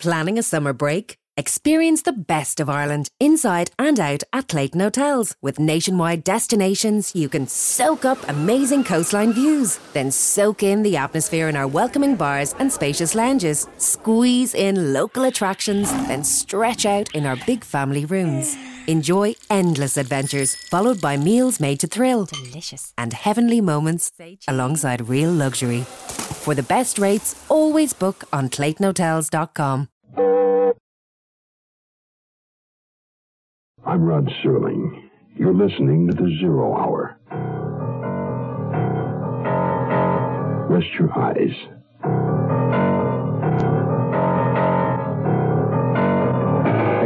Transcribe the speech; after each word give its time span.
Planning 0.00 0.38
a 0.38 0.44
summer 0.44 0.72
break? 0.72 1.16
Experience 1.36 2.02
the 2.02 2.12
best 2.12 2.60
of 2.60 2.70
Ireland 2.70 3.10
inside 3.18 3.72
and 3.80 3.98
out 3.98 4.22
at 4.32 4.46
Clayton 4.46 4.78
Hotels 4.78 5.34
with 5.42 5.58
nationwide 5.58 6.22
destinations 6.22 7.16
you 7.16 7.28
can 7.28 7.48
soak 7.48 8.04
up 8.04 8.18
amazing 8.28 8.84
coastline 8.84 9.32
views, 9.32 9.80
then 9.94 10.12
soak 10.12 10.62
in 10.62 10.84
the 10.84 10.96
atmosphere 10.96 11.48
in 11.48 11.56
our 11.56 11.66
welcoming 11.66 12.14
bars 12.14 12.54
and 12.60 12.72
spacious 12.72 13.16
lounges, 13.16 13.66
squeeze 13.78 14.54
in 14.54 14.92
local 14.92 15.24
attractions, 15.24 15.90
then 16.06 16.22
stretch 16.22 16.86
out 16.86 17.12
in 17.12 17.26
our 17.26 17.36
big 17.44 17.64
family 17.64 18.04
rooms. 18.04 18.56
Enjoy 18.86 19.34
endless 19.50 19.96
adventures 19.96 20.54
followed 20.54 21.00
by 21.00 21.16
meals 21.16 21.58
made 21.58 21.80
to 21.80 21.88
thrill. 21.88 22.26
Delicious. 22.26 22.92
And 22.96 23.12
heavenly 23.12 23.60
moments 23.60 24.12
alongside 24.46 25.08
real 25.08 25.32
luxury. 25.32 25.86
For 26.48 26.54
the 26.54 26.62
best 26.62 26.98
rates, 26.98 27.36
always 27.50 27.92
book 27.92 28.24
on 28.32 28.48
ClaytonHotels.com. 28.48 29.88
I'm 33.84 34.02
Rod 34.02 34.30
Serling. 34.42 35.10
You're 35.36 35.52
listening 35.52 36.08
to 36.08 36.14
the 36.14 36.34
Zero 36.40 36.74
Hour. 36.74 37.18
Rest 40.70 40.86
your 40.98 41.12
eyes. 41.18 41.52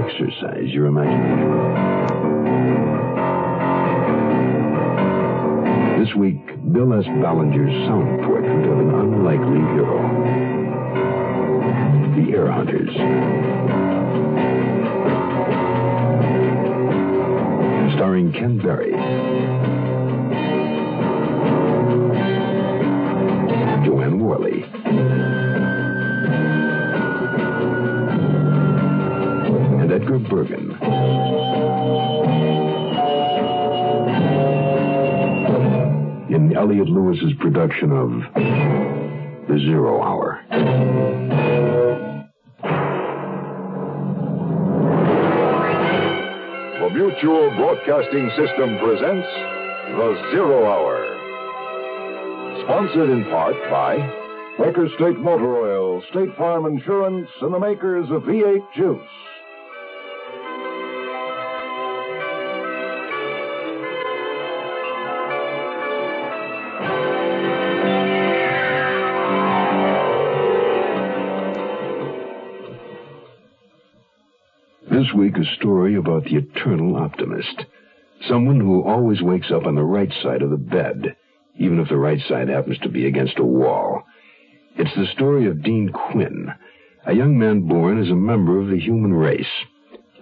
Exercise 0.07 0.69
your 0.69 0.87
imagination. 0.87 3.02
This 6.13 6.19
week, 6.19 6.47
Bill 6.75 6.93
S. 6.93 7.07
Ballinger's 7.07 7.73
sound 7.87 8.21
portrait 8.25 8.69
of 8.69 8.79
an 8.81 8.91
unlikely 8.91 9.61
hero. 9.73 9.97
The 12.17 12.33
Heir 12.33 12.51
Hunters. 12.53 12.95
starring 17.95 18.33
Ken 18.33 18.59
Berry. 18.59 18.93
Jo 23.87 24.01
Anne 24.01 24.19
Worley. 24.19 24.65
And 29.81 29.91
Edgar 29.91 30.19
Bergen. 30.19 30.77
In 36.33 36.57
Elliott 36.57 36.89
Lewis's 36.89 37.35
production 37.41 37.93
of 37.93 38.09
The 39.49 39.59
Zero 39.59 40.01
Hour. 40.01 40.43
The 46.81 46.89
Mutual 46.89 47.51
Broadcasting 47.57 48.31
System 48.31 48.79
presents 48.79 49.29
The 49.93 50.31
Zero 50.33 50.65
Hour. 50.65 51.05
Sponsored 52.65 53.11
in 53.11 53.25
part 53.25 53.57
by 53.71 53.99
Quaker 54.57 54.89
State 54.97 55.19
Motor 55.19 55.59
Oil, 55.59 56.03
State 56.13 56.35
Farm 56.39 56.65
Insurance, 56.65 57.29
and 57.43 57.53
the 57.53 57.61
makers 57.61 58.11
of 58.11 58.23
V8 58.23 58.73
Juice. 58.75 59.32
Week, 75.15 75.37
a 75.37 75.57
story 75.57 75.97
about 75.97 76.25
the 76.25 76.37
eternal 76.37 76.97
optimist. 76.97 77.65
Someone 78.29 78.61
who 78.61 78.83
always 78.83 79.21
wakes 79.21 79.51
up 79.51 79.67
on 79.67 79.75
the 79.75 79.83
right 79.83 80.13
side 80.23 80.43
of 80.43 80.51
the 80.51 80.57
bed, 80.57 81.17
even 81.57 81.81
if 81.81 81.89
the 81.89 81.97
right 81.97 82.21
side 82.29 82.49
happens 82.49 82.79
to 82.79 82.89
be 82.89 83.07
against 83.07 83.39
a 83.39 83.45
wall. 83.45 84.05
It's 84.77 84.95
the 84.97 85.13
story 85.13 85.47
of 85.47 85.63
Dean 85.63 85.91
Quinn, 85.91 86.49
a 87.05 87.15
young 87.15 87.39
man 87.39 87.69
born 87.69 88.01
as 88.01 88.11
a 88.11 88.15
member 88.15 88.61
of 88.61 88.69
the 88.69 88.79
human 88.79 89.13
race, 89.13 89.47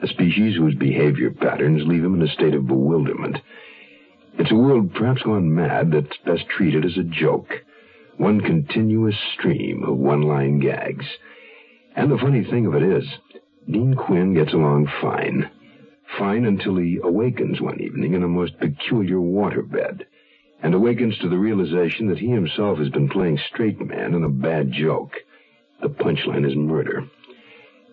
a 0.03 0.09
species 0.09 0.57
whose 0.57 0.75
behavior 0.75 1.31
patterns 1.31 1.87
leave 1.87 2.05
him 2.05 2.15
in 2.15 2.27
a 2.27 2.33
state 2.33 2.55
of 2.55 2.67
bewilderment. 2.67 3.39
It's 4.39 4.51
a 4.51 4.57
world 4.57 4.95
perhaps 4.95 5.23
gone 5.23 5.55
mad 5.55 5.93
that's 5.93 6.17
best 6.25 6.49
treated 6.49 6.85
as 6.85 6.97
a 6.97 7.05
joke, 7.05 7.53
one 8.17 8.41
continuous 8.41 9.17
stream 9.35 9.85
of 9.85 9.97
one 9.97 10.23
line 10.23 10.59
gags. 10.59 11.07
And 11.95 12.11
the 12.11 12.19
funny 12.19 12.45
thing 12.45 12.67
of 12.67 12.75
it 12.75 12.83
is, 12.83 13.05
Dean 13.69 13.95
Quinn 13.95 14.35
gets 14.35 14.53
along 14.53 14.87
fine. 15.01 15.51
Fine 16.19 16.45
until 16.45 16.77
he 16.77 16.99
awakens 17.03 17.61
one 17.61 17.81
evening 17.81 18.15
in 18.15 18.23
a 18.23 18.29
most 18.29 18.59
peculiar 18.59 19.19
waterbed, 19.19 20.05
and 20.63 20.75
awakens 20.75 21.17
to 21.19 21.29
the 21.29 21.39
realization 21.39 22.09
that 22.09 22.19
he 22.19 22.29
himself 22.29 22.79
has 22.79 22.89
been 22.89 23.09
playing 23.09 23.39
straight 23.39 23.81
man 23.81 24.15
in 24.15 24.25
a 24.25 24.29
bad 24.29 24.73
joke. 24.73 25.15
The 25.83 25.89
punchline 25.89 26.49
is 26.49 26.57
murder. 26.57 27.05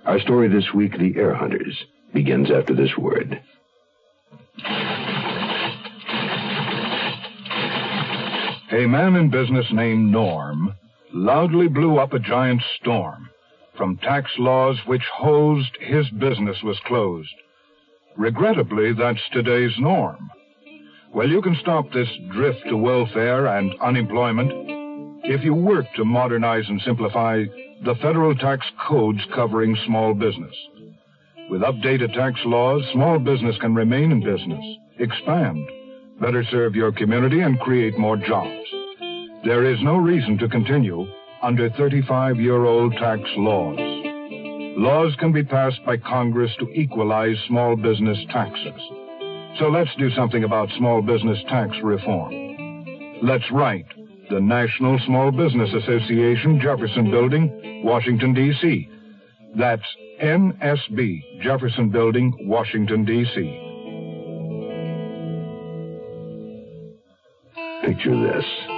Our 0.06 0.20
story 0.20 0.48
this 0.48 0.74
week, 0.74 0.98
The 0.98 1.16
Heir 1.16 1.34
Hunters, 1.36 1.86
begins 2.14 2.50
after 2.50 2.74
this 2.74 2.98
word. 2.98 3.42
A 8.72 8.86
man 8.86 9.16
in 9.16 9.30
business 9.30 9.66
named 9.72 10.12
Norm 10.12 10.74
loudly 11.14 11.68
blew 11.68 11.98
up 11.98 12.14
a 12.14 12.20
giant 12.20 12.62
storm 12.80 13.30
from 13.78 13.98
tax 13.98 14.32
laws 14.38 14.78
which 14.86 15.04
hosed 15.14 15.78
his 15.80 16.10
business 16.12 16.58
was 16.64 16.80
closed. 16.86 17.34
Regrettably, 18.18 18.94
that's 18.94 19.22
today's 19.32 19.74
norm. 19.78 20.30
Well, 21.14 21.30
you 21.30 21.42
can 21.42 21.56
stop 21.62 21.92
this 21.92 22.10
drift 22.32 22.68
to 22.68 22.76
welfare 22.76 23.46
and 23.48 23.74
unemployment 23.82 24.52
if 25.24 25.44
you 25.44 25.54
work 25.54 25.86
to 25.96 26.06
modernize 26.06 26.66
and 26.68 26.82
simplify 26.82 27.44
the 27.84 27.96
federal 28.02 28.36
tax 28.36 28.66
codes 28.88 29.20
covering 29.36 29.78
small 29.86 30.14
business. 30.14 30.56
With 31.50 31.62
updated 31.62 32.14
tax 32.14 32.40
laws, 32.46 32.84
small 32.92 33.20
business 33.20 33.56
can 33.62 33.76
remain 33.76 34.12
in 34.12 34.24
business, 34.24 34.64
expand, 35.00 35.66
better 36.20 36.44
serve 36.50 36.76
your 36.76 36.92
community, 36.92 37.42
and 37.42 37.60
create 37.60 37.98
more 37.98 38.18
jobs. 38.18 38.68
There 39.46 39.64
is 39.72 39.78
no 39.82 39.98
reason 39.98 40.38
to 40.40 40.50
continue 40.50 41.08
under 41.48 41.70
35 41.70 42.42
year 42.42 42.66
old 42.66 42.92
tax 42.98 43.22
laws. 43.38 43.80
Laws 44.78 45.16
can 45.18 45.32
be 45.32 45.46
passed 45.46 45.80
by 45.86 45.96
Congress 45.96 46.52
to 46.60 46.70
equalize 46.72 47.38
small 47.48 47.78
business 47.78 48.18
taxes. 48.34 48.82
So 49.58 49.70
let's 49.70 49.90
do 49.98 50.12
something 50.12 50.44
about 50.44 50.68
small 50.78 51.02
business 51.02 51.40
tax 51.48 51.72
reform. 51.82 52.34
Let's 53.24 53.50
write 53.50 53.86
the 54.30 54.42
National 54.42 55.00
Small 55.06 55.32
Business 55.32 55.70
Association, 55.74 56.60
Jefferson 56.62 57.10
Building, 57.10 57.82
Washington, 57.82 58.34
D.C. 58.34 58.90
That's 59.58 59.88
NSB, 60.22 61.42
Jefferson 61.44 61.90
Building, 61.90 62.34
Washington, 62.42 63.06
D.C. 63.06 63.64
Picture 67.86 68.34
this. 68.34 68.77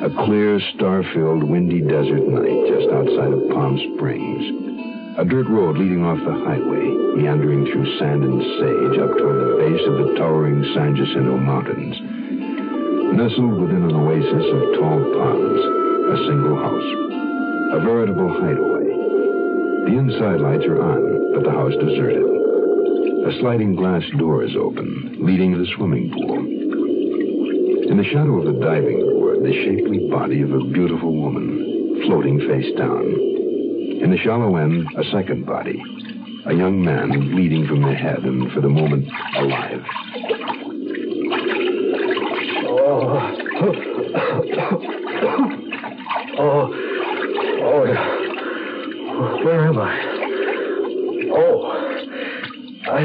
A 0.00 0.08
clear, 0.24 0.58
star-filled, 0.74 1.44
windy 1.44 1.82
desert 1.84 2.24
night 2.24 2.72
just 2.72 2.88
outside 2.88 3.36
of 3.36 3.52
Palm 3.52 3.76
Springs. 3.76 5.20
A 5.20 5.28
dirt 5.28 5.44
road 5.44 5.76
leading 5.76 6.00
off 6.08 6.16
the 6.24 6.40
highway, 6.40 6.88
meandering 7.20 7.68
through 7.68 7.84
sand 8.00 8.24
and 8.24 8.40
sage 8.40 8.96
up 8.96 9.12
toward 9.20 9.44
the 9.44 9.60
base 9.60 9.84
of 9.84 10.00
the 10.00 10.16
towering 10.16 10.64
San 10.72 10.96
Jacinto 10.96 11.36
Mountains. 11.36 12.00
Nestled 13.12 13.60
within 13.60 13.84
an 13.84 13.92
oasis 13.92 14.46
of 14.48 14.80
tall 14.80 15.04
palms, 15.20 15.62
a 15.68 16.16
single 16.32 16.56
house. 16.56 16.90
A 17.76 17.84
veritable 17.84 18.40
hideaway. 18.40 18.88
The 19.84 20.00
inside 20.00 20.40
lights 20.40 20.64
are 20.64 20.80
on, 20.80 21.36
but 21.36 21.44
the 21.44 21.52
house 21.52 21.76
deserted. 21.76 22.24
A 23.28 23.36
sliding 23.44 23.76
glass 23.76 24.08
door 24.16 24.48
is 24.48 24.56
open, 24.56 25.20
leading 25.20 25.52
to 25.52 25.58
the 25.60 25.68
swimming 25.76 26.08
pool. 26.08 26.40
In 27.84 28.00
the 28.00 28.08
shadow 28.08 28.40
of 28.40 28.48
the 28.48 28.64
diving 28.64 29.19
the 29.42 29.52
shapely 29.64 30.06
body 30.10 30.42
of 30.42 30.52
a 30.52 30.64
beautiful 30.64 31.14
woman, 31.14 32.02
floating 32.04 32.38
face 32.40 32.70
down. 32.76 33.04
In 34.02 34.10
the 34.10 34.18
shallow 34.18 34.56
end, 34.56 34.86
a 34.98 35.04
second 35.10 35.46
body, 35.46 35.82
a 36.44 36.54
young 36.54 36.84
man 36.84 37.08
bleeding 37.30 37.66
from 37.66 37.80
the 37.82 37.94
head 37.94 38.18
and, 38.18 38.52
for 38.52 38.60
the 38.60 38.68
moment, 38.68 39.08
alive. 39.36 39.82
Oh, 42.68 43.18
oh, 46.38 46.70
oh 47.62 47.84
yeah. 47.84 49.44
Where 49.44 49.66
am 49.68 49.78
I? 49.78 49.98
Oh, 51.32 51.62
I. 52.90 53.00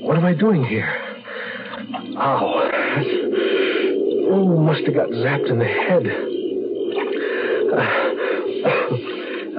What 0.00 0.16
am 0.16 0.24
I 0.24 0.34
doing 0.34 0.64
here? 0.64 0.88
Ow. 2.16 3.27
Must 4.78 4.86
have 4.86 4.94
got 4.94 5.10
zapped 5.10 5.50
in 5.50 5.58
the 5.58 5.64
head. 5.64 6.06
Uh, 7.74 7.82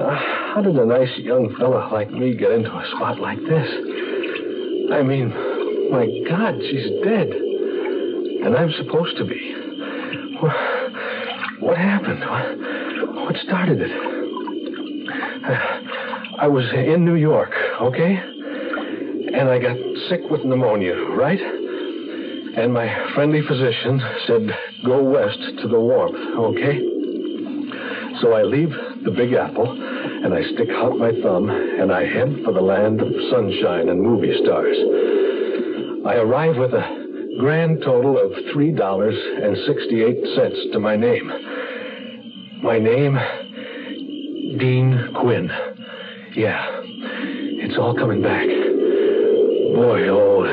uh, 0.02 0.16
how 0.54 0.62
did 0.62 0.76
a 0.76 0.86
nice 0.86 1.14
young 1.18 1.54
fella 1.58 1.90
like 1.92 2.10
me 2.10 2.34
get 2.34 2.52
into 2.52 2.70
a 2.70 2.86
spot 2.96 3.20
like 3.20 3.36
this? 3.40 3.68
I 4.94 5.02
mean, 5.02 5.28
my 5.90 6.08
God, 6.26 6.54
she's 6.62 6.88
dead. 7.04 7.28
And 7.28 8.56
I'm 8.56 8.72
supposed 8.78 9.18
to 9.18 9.26
be. 9.26 9.54
What, 10.40 10.56
what 11.60 11.76
happened? 11.76 12.20
What, 12.20 13.24
what 13.26 13.36
started 13.44 13.82
it? 13.82 13.92
I 16.38 16.48
was 16.48 16.64
in 16.72 17.04
New 17.04 17.16
York, 17.16 17.52
okay? 17.82 18.16
And 19.34 19.50
I 19.50 19.58
got 19.58 19.76
sick 20.08 20.22
with 20.30 20.46
pneumonia, 20.46 20.94
right? 20.94 21.59
And 22.56 22.74
my 22.74 22.88
friendly 23.14 23.42
physician 23.46 24.02
said, 24.26 24.50
go 24.84 25.04
west 25.04 25.38
to 25.62 25.68
the 25.68 25.78
warmth, 25.78 26.16
okay? 26.36 26.80
So 28.20 28.32
I 28.32 28.42
leave 28.42 28.70
the 29.04 29.12
Big 29.12 29.34
Apple 29.34 29.70
and 29.70 30.34
I 30.34 30.42
stick 30.54 30.68
out 30.70 30.98
my 30.98 31.12
thumb 31.22 31.48
and 31.48 31.92
I 31.92 32.04
head 32.04 32.40
for 32.44 32.52
the 32.52 32.60
land 32.60 33.00
of 33.00 33.12
sunshine 33.30 33.88
and 33.88 34.02
movie 34.02 34.36
stars. 34.42 34.76
I 36.06 36.16
arrive 36.16 36.56
with 36.56 36.74
a 36.74 37.36
grand 37.38 37.82
total 37.82 38.18
of 38.18 38.32
$3.68 38.54 40.72
to 40.72 40.80
my 40.80 40.96
name. 40.96 41.30
My 42.62 42.78
name, 42.78 43.18
Dean 44.58 45.14
Quinn. 45.18 45.50
Yeah, 46.34 46.66
it's 47.62 47.78
all 47.78 47.94
coming 47.94 48.20
back. 48.22 48.46
Boy, 48.46 50.08
oh, 50.08 50.44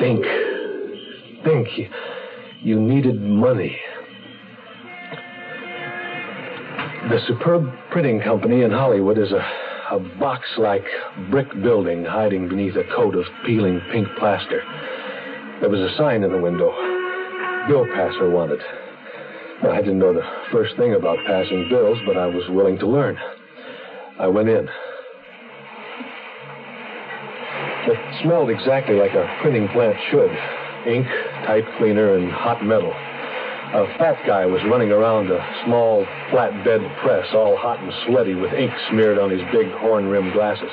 think, 0.00 0.26
think. 1.44 1.68
You, 1.76 1.88
you 2.62 2.80
needed 2.80 3.20
money. 3.20 3.76
The 7.10 7.18
Superb 7.26 7.68
Printing 7.90 8.20
Company 8.20 8.62
in 8.62 8.70
Hollywood 8.70 9.18
is 9.18 9.32
a, 9.32 9.96
a 9.96 9.98
box 10.18 10.46
like 10.56 10.84
brick 11.30 11.48
building 11.62 12.04
hiding 12.04 12.48
beneath 12.48 12.76
a 12.76 12.84
coat 12.94 13.14
of 13.16 13.24
peeling 13.44 13.80
pink 13.90 14.06
plaster. 14.18 14.62
There 15.60 15.68
was 15.70 15.80
a 15.80 15.96
sign 15.96 16.22
in 16.22 16.32
the 16.32 16.40
window 16.40 16.72
Bill 17.68 17.86
passer 17.94 18.28
wanted. 18.28 18.60
I 19.62 19.78
didn't 19.78 20.00
know 20.00 20.12
the 20.12 20.26
first 20.50 20.76
thing 20.76 20.94
about 20.94 21.16
passing 21.26 21.68
bills, 21.68 21.96
but 22.04 22.16
I 22.16 22.26
was 22.26 22.42
willing 22.48 22.76
to 22.80 22.86
learn. 22.88 23.16
I 24.18 24.26
went 24.26 24.48
in. 24.48 24.68
It 27.86 28.22
smelled 28.22 28.50
exactly 28.50 28.96
like 28.96 29.12
a 29.12 29.38
printing 29.42 29.68
plant 29.68 29.96
should 30.10 30.30
ink, 30.86 31.06
type 31.46 31.66
cleaner, 31.78 32.16
and 32.16 32.30
hot 32.30 32.64
metal. 32.64 32.92
A 33.72 33.86
fat 33.96 34.20
guy 34.26 34.44
was 34.44 34.60
running 34.64 34.92
around 34.92 35.30
a 35.30 35.40
small 35.64 36.04
flatbed 36.30 36.84
press, 37.00 37.26
all 37.32 37.56
hot 37.56 37.80
and 37.80 37.92
sweaty, 38.06 38.34
with 38.34 38.52
ink 38.52 38.72
smeared 38.90 39.18
on 39.18 39.30
his 39.30 39.40
big 39.50 39.70
horn 39.80 40.06
rimmed 40.08 40.34
glasses. 40.34 40.70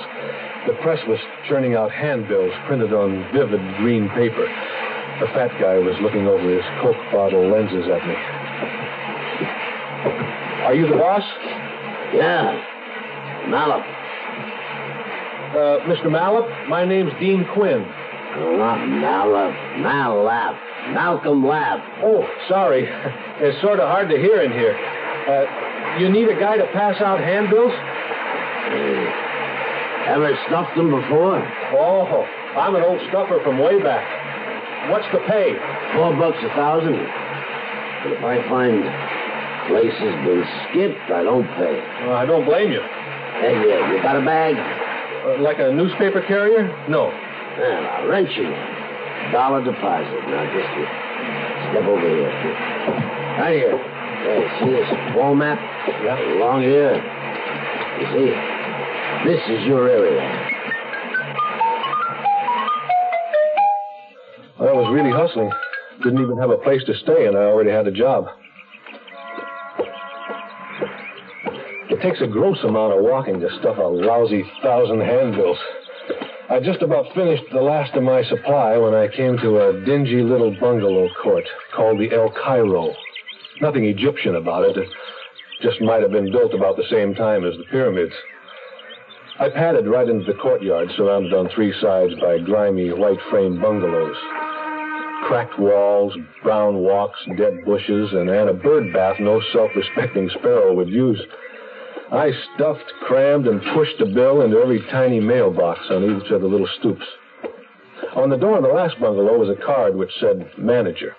The 0.68 0.74
press 0.84 1.00
was 1.08 1.20
churning 1.48 1.76
out 1.76 1.92
handbills 1.92 2.52
printed 2.68 2.94
on 2.94 3.24
vivid 3.32 3.62
green 3.78 4.10
paper. 4.10 4.44
The 5.20 5.28
fat 5.32 5.52
guy 5.60 5.80
was 5.80 5.96
looking 6.02 6.28
over 6.28 6.44
his 6.44 6.64
Coke 6.82 7.00
bottle 7.12 7.48
lenses 7.50 7.88
at 7.88 8.06
me. 8.06 8.16
Are 10.68 10.76
you 10.76 10.88
the 10.88 10.98
boss? 10.98 11.24
Yeah. 12.14 12.52
Malop. 13.48 13.84
Uh, 15.50 15.80
Mr. 15.88 16.12
Malop, 16.12 16.68
my 16.68 16.86
name's 16.86 17.12
Dean 17.20 17.48
Quinn. 17.54 17.84
Not 18.38 18.80
Malop. 18.88 19.54
Malap. 19.82 20.94
Malcolm 20.94 21.46
Lab. 21.46 21.80
Oh, 22.04 22.28
sorry. 22.48 22.88
It's 23.40 23.56
sort 23.62 23.80
of 23.80 23.88
hard 23.88 24.10
to 24.10 24.18
hear 24.20 24.44
in 24.44 24.52
here. 24.52 24.76
Uh, 24.76 25.48
you 25.98 26.12
need 26.12 26.28
a 26.28 26.36
guy 26.38 26.58
to 26.58 26.68
pass 26.76 27.00
out 27.00 27.24
handbills? 27.24 27.72
Ever 30.12 30.36
stuffed 30.48 30.76
them 30.76 30.92
before? 30.92 31.40
Oh, 31.72 32.28
I'm 32.60 32.76
an 32.76 32.84
old 32.84 33.00
stuffer 33.08 33.40
from 33.48 33.60
way 33.60 33.82
back. 33.82 34.04
What's 34.92 35.08
the 35.16 35.24
pay? 35.24 35.56
Four 35.96 36.20
bucks 36.20 36.44
a 36.44 36.50
thousand. 36.52 37.00
But 38.04 38.12
if 38.20 38.24
I 38.28 38.44
find 38.52 38.84
place 39.72 39.96
has 40.04 40.16
been 40.28 40.44
skipped, 40.68 41.12
I 41.16 41.24
don't 41.24 41.48
pay. 41.56 41.80
Uh, 42.10 42.20
I 42.20 42.26
don't 42.26 42.44
blame 42.44 42.72
you. 42.74 42.82
Hey, 43.40 43.56
you, 43.56 43.96
you 43.96 44.04
got 44.04 44.18
a 44.20 44.26
bag? 44.26 44.60
Uh, 44.60 45.42
like 45.42 45.60
a 45.60 45.72
newspaper 45.72 46.22
carrier? 46.28 46.68
No. 46.90 47.08
Well, 47.60 47.88
I'll 47.92 48.08
rent 48.08 48.32
you. 48.38 48.48
Dollar 49.34 49.62
deposit. 49.62 50.22
Now 50.32 50.48
just 50.48 50.72
you 50.80 50.86
step 51.76 51.84
over 51.84 52.08
here. 52.08 52.32
Right 53.36 53.56
here. 53.56 53.78
Hey, 53.78 54.48
see 54.60 54.72
this 54.72 54.88
wall 55.14 55.36
map? 55.36 55.60
Yeah. 56.02 56.38
Along 56.38 56.62
here. 56.62 56.96
You 58.00 58.06
see, 58.16 58.32
this 59.28 59.42
is 59.60 59.68
your 59.68 59.90
area. 59.90 60.24
I 64.60 64.72
was 64.72 64.94
really 64.94 65.12
hustling. 65.12 65.52
Didn't 66.02 66.22
even 66.22 66.38
have 66.38 66.52
a 66.52 66.58
place 66.58 66.84
to 66.86 66.94
stay, 66.96 67.28
and 67.28 67.36
I 67.36 67.42
already 67.42 67.72
had 67.72 67.88
a 67.88 67.92
job. 67.92 68.28
It 71.90 72.02
takes 72.02 72.22
a 72.22 72.28
gross 72.28 72.60
amount 72.64 72.94
of 72.94 73.04
walking 73.04 73.42
to 73.42 73.50
stuff 73.60 73.78
a 73.78 73.82
lousy 73.82 74.50
thousand 74.64 75.02
handbills. 75.02 75.58
I 76.52 76.60
just 76.60 76.82
about 76.82 77.14
finished 77.14 77.44
the 77.54 77.62
last 77.62 77.94
of 77.94 78.02
my 78.02 78.24
supply 78.24 78.76
when 78.76 78.96
I 78.96 79.08
came 79.08 79.38
to 79.38 79.70
a 79.70 79.86
dingy 79.86 80.24
little 80.24 80.50
bungalow 80.60 81.08
court 81.22 81.44
called 81.76 82.00
the 82.00 82.12
El 82.12 82.32
Cairo. 82.32 82.92
Nothing 83.62 83.86
Egyptian 83.86 84.36
about 84.36 84.66
it. 84.66 84.76
It 84.76 84.90
just 85.62 85.80
might 85.80 86.02
have 86.02 86.12
been 86.12 86.32
built 86.32 86.56
about 86.56 86.76
the 86.76 86.90
same 86.90 87.14
time 87.14 87.46
as 87.46 87.56
the 87.56 87.66
pyramids. 87.66 88.14
I 89.40 89.50
padded 89.50 89.86
right 89.86 90.10
into 90.10 90.26
the 90.26 90.40
courtyard, 90.40 90.90
surrounded 90.98 91.36
on 91.36 91.50
three 91.54 91.72
sides 91.80 92.16
by 92.20 92.40
grimy 92.40 92.94
white 92.94 93.22
frame 93.30 93.62
bungalows. 93.62 94.18
Cracked 95.28 95.60
walls, 95.60 96.18
brown 96.42 96.78
walks, 96.78 97.20
dead 97.38 97.64
bushes, 97.64 98.10
and, 98.14 98.28
and 98.28 98.50
a 98.50 98.54
bird 98.54 98.92
bath 98.92 99.18
no 99.20 99.40
self 99.54 99.70
respecting 99.76 100.28
sparrow 100.40 100.74
would 100.74 100.90
use. 100.90 101.22
I 102.12 102.32
stuffed, 102.56 102.92
crammed, 103.02 103.48
and 103.48 103.62
pushed 103.74 104.02
a 104.02 104.06
bill 104.06 104.42
into 104.42 104.58
every 104.58 104.82
tiny 104.92 105.20
mailbox 105.20 105.80
on 105.92 106.04
each 106.04 106.32
of 106.32 106.42
the 106.42 106.48
little 106.48 106.70
stoops. 106.80 107.06
On 108.16 108.30
the 108.30 108.38
door 108.38 108.58
of 108.58 108.64
the 108.64 108.70
last 108.70 109.00
bungalow 109.00 109.38
was 109.38 109.50
a 109.50 109.66
card 109.66 109.96
which 109.96 110.12
said 110.20 110.50
manager. 110.58 111.16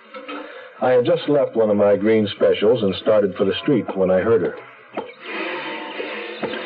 I 0.81 0.91
had 0.91 1.05
just 1.05 1.29
left 1.29 1.55
one 1.55 1.69
of 1.69 1.77
my 1.77 1.95
green 1.95 2.27
specials 2.35 2.83
and 2.83 2.93
started 2.95 3.35
for 3.35 3.45
the 3.45 3.53
street 3.61 3.85
when 3.95 4.11
I 4.11 4.19
heard 4.19 4.41
her. 4.41 4.55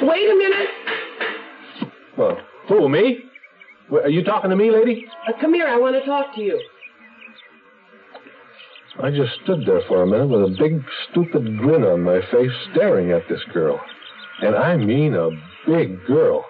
Wait 0.02 0.30
a 0.30 0.36
minute. 0.36 0.70
Well, 2.18 2.38
who, 2.68 2.90
me? 2.90 3.20
Are 3.92 4.10
you 4.10 4.24
talking 4.24 4.50
to 4.50 4.56
me, 4.56 4.72
lady? 4.72 5.06
Uh, 5.28 5.34
come 5.40 5.54
here. 5.54 5.68
I 5.68 5.78
want 5.78 5.96
to 5.96 6.06
talk 6.06 6.34
to 6.36 6.42
you. 6.42 6.60
I 9.04 9.12
just 9.12 9.34
stood 9.44 9.66
there 9.68 9.82
for 9.88 10.02
a 10.02 10.08
minute 10.08 10.30
with 10.30 10.42
a 10.42 10.56
big, 10.58 10.82
stupid 11.12 11.58
grin 11.60 11.84
on 11.84 12.02
my 12.02 12.22
face, 12.32 12.52
staring 12.72 13.12
at 13.12 13.28
this 13.30 13.42
girl. 13.54 13.80
And 14.42 14.56
I 14.56 14.76
mean 14.78 15.16
a 15.16 15.30
big 15.66 16.06
girl. 16.06 16.46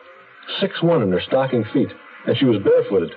Six 0.60 0.82
one 0.82 1.02
in 1.02 1.12
her 1.12 1.22
stocking 1.22 1.64
feet. 1.74 1.90
And 2.28 2.38
she 2.38 2.46
was 2.46 2.62
barefooted. 2.64 3.12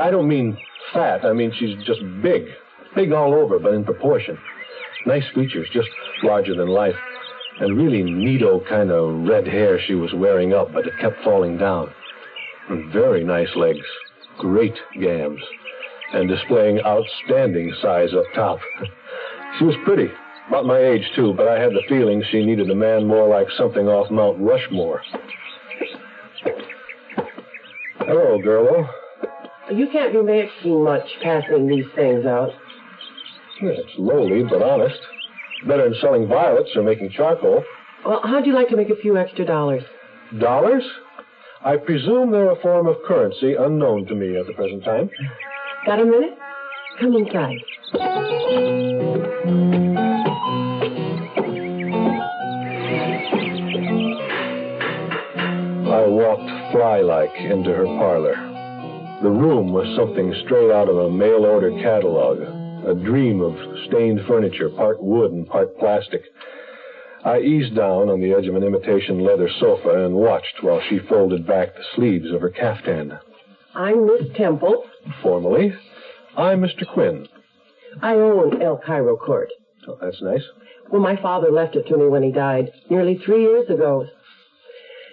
I 0.00 0.10
don't 0.10 0.28
mean 0.28 0.56
fat. 0.92 1.24
I 1.24 1.32
mean 1.32 1.52
she's 1.58 1.76
just 1.84 2.00
big. 2.22 2.46
Big 2.94 3.12
all 3.12 3.34
over, 3.34 3.58
but 3.58 3.74
in 3.74 3.84
proportion. 3.84 4.38
Nice 5.06 5.24
features, 5.34 5.68
just 5.72 5.88
larger 6.22 6.54
than 6.54 6.68
life. 6.68 6.96
And 7.60 7.76
really 7.76 8.02
neato 8.02 8.66
kind 8.68 8.90
of 8.90 9.28
red 9.28 9.46
hair 9.46 9.78
she 9.86 9.94
was 9.94 10.12
wearing 10.14 10.54
up, 10.54 10.72
but 10.72 10.86
it 10.86 10.98
kept 11.00 11.22
falling 11.22 11.58
down. 11.58 11.90
And 12.68 12.92
very 12.92 13.24
nice 13.24 13.54
legs. 13.54 13.86
Great 14.38 14.78
gams. 14.98 15.40
And 16.12 16.28
displaying 16.28 16.80
outstanding 16.80 17.74
size 17.80 18.14
up 18.14 18.24
top. 18.34 18.58
she 19.58 19.64
was 19.64 19.76
pretty. 19.84 20.10
About 20.50 20.66
my 20.66 20.80
age, 20.80 21.08
too, 21.14 21.32
but 21.36 21.46
I 21.46 21.60
had 21.60 21.70
the 21.70 21.82
feeling 21.88 22.24
she 22.28 22.44
needed 22.44 22.68
a 22.70 22.74
man 22.74 23.06
more 23.06 23.28
like 23.28 23.46
something 23.56 23.86
off 23.86 24.10
Mount 24.10 24.36
Rushmore. 24.40 25.00
Hello, 28.00 28.36
girl. 28.42 28.90
You 29.72 29.86
can't 29.92 30.12
be 30.12 30.20
making 30.22 30.82
much 30.82 31.06
passing 31.22 31.68
these 31.68 31.84
things 31.94 32.26
out. 32.26 32.50
It's 33.62 33.92
lowly, 33.96 34.42
but 34.42 34.60
honest. 34.60 34.98
Better 35.68 35.84
than 35.84 35.94
selling 36.00 36.26
violets 36.26 36.70
or 36.74 36.82
making 36.82 37.10
charcoal. 37.10 37.62
Well, 38.04 38.20
how'd 38.24 38.44
you 38.44 38.52
like 38.52 38.70
to 38.70 38.76
make 38.76 38.90
a 38.90 38.96
few 38.96 39.16
extra 39.16 39.44
dollars? 39.44 39.84
Dollars? 40.40 40.82
I 41.64 41.76
presume 41.76 42.32
they're 42.32 42.50
a 42.50 42.60
form 42.60 42.88
of 42.88 42.96
currency 43.06 43.54
unknown 43.54 44.06
to 44.06 44.16
me 44.16 44.36
at 44.36 44.48
the 44.48 44.54
present 44.54 44.82
time. 44.82 45.10
Got 45.86 46.00
a 46.00 46.04
minute? 46.04 46.36
Come 46.98 47.14
inside. 47.14 48.99
Walked 56.72 56.82
fly-like 56.82 57.34
into 57.36 57.72
her 57.72 57.84
parlor. 57.84 58.34
The 59.22 59.30
room 59.30 59.72
was 59.72 59.96
something 59.96 60.34
straight 60.44 60.70
out 60.70 60.88
of 60.88 60.96
a 60.96 61.10
mail-order 61.10 61.70
catalog, 61.82 62.38
a 62.86 62.94
dream 62.94 63.40
of 63.40 63.54
stained 63.86 64.20
furniture, 64.26 64.70
part 64.70 65.02
wood 65.02 65.32
and 65.32 65.46
part 65.46 65.76
plastic. 65.78 66.22
I 67.24 67.40
eased 67.40 67.76
down 67.76 68.08
on 68.08 68.20
the 68.20 68.32
edge 68.32 68.46
of 68.46 68.54
an 68.54 68.62
imitation 68.62 69.22
leather 69.24 69.50
sofa 69.60 70.06
and 70.06 70.14
watched 70.14 70.62
while 70.62 70.80
she 70.88 70.98
folded 71.00 71.46
back 71.46 71.74
the 71.74 71.84
sleeves 71.94 72.30
of 72.32 72.40
her 72.40 72.50
caftan. 72.50 73.18
I'm 73.74 74.06
Miss 74.06 74.34
Temple. 74.36 74.84
Formally, 75.22 75.74
I'm 76.36 76.62
Mr. 76.62 76.86
Quinn. 76.90 77.28
I 78.00 78.14
own 78.14 78.62
El 78.62 78.78
Cairo 78.78 79.16
Court. 79.16 79.50
Oh, 79.86 79.98
that's 80.00 80.22
nice. 80.22 80.42
Well, 80.90 81.02
my 81.02 81.20
father 81.20 81.50
left 81.50 81.76
it 81.76 81.86
to 81.88 81.96
me 81.96 82.06
when 82.06 82.22
he 82.22 82.32
died, 82.32 82.72
nearly 82.88 83.20
three 83.24 83.42
years 83.42 83.68
ago. 83.68 84.06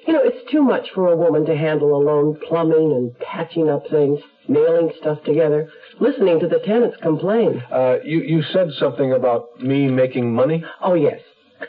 You 0.08 0.14
know, 0.14 0.22
it's 0.24 0.50
too 0.50 0.62
much 0.62 0.88
for 0.96 1.08
a 1.12 1.18
woman 1.18 1.46
to 1.48 1.56
handle 1.56 1.94
alone, 1.94 2.40
plumbing 2.48 2.94
and 2.94 3.20
patching 3.20 3.70
up 3.70 3.84
things, 3.90 4.20
nailing 4.48 4.92
stuff 5.02 5.22
together, 5.26 5.70
listening 6.00 6.40
to 6.40 6.48
the 6.48 6.60
tenants 6.60 6.96
complain. 7.02 7.62
Uh, 7.70 7.98
you, 8.06 8.22
you 8.22 8.42
said 8.42 8.70
something 8.80 9.12
about 9.12 9.62
me 9.62 9.90
making 9.90 10.34
money? 10.34 10.64
Oh, 10.82 10.94
yes. 10.94 11.20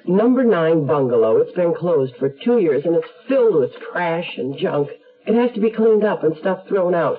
Number 0.06 0.44
nine 0.44 0.86
bungalow. 0.86 1.38
It's 1.38 1.56
been 1.56 1.74
closed 1.74 2.14
for 2.20 2.28
two 2.28 2.60
years 2.60 2.84
and 2.84 2.94
it's 2.94 3.08
filled 3.26 3.56
with 3.56 3.72
trash 3.90 4.28
and 4.36 4.56
junk. 4.56 4.90
It 5.26 5.34
has 5.34 5.52
to 5.54 5.60
be 5.60 5.70
cleaned 5.72 6.04
up 6.04 6.22
and 6.22 6.36
stuff 6.38 6.68
thrown 6.68 6.94
out. 6.94 7.18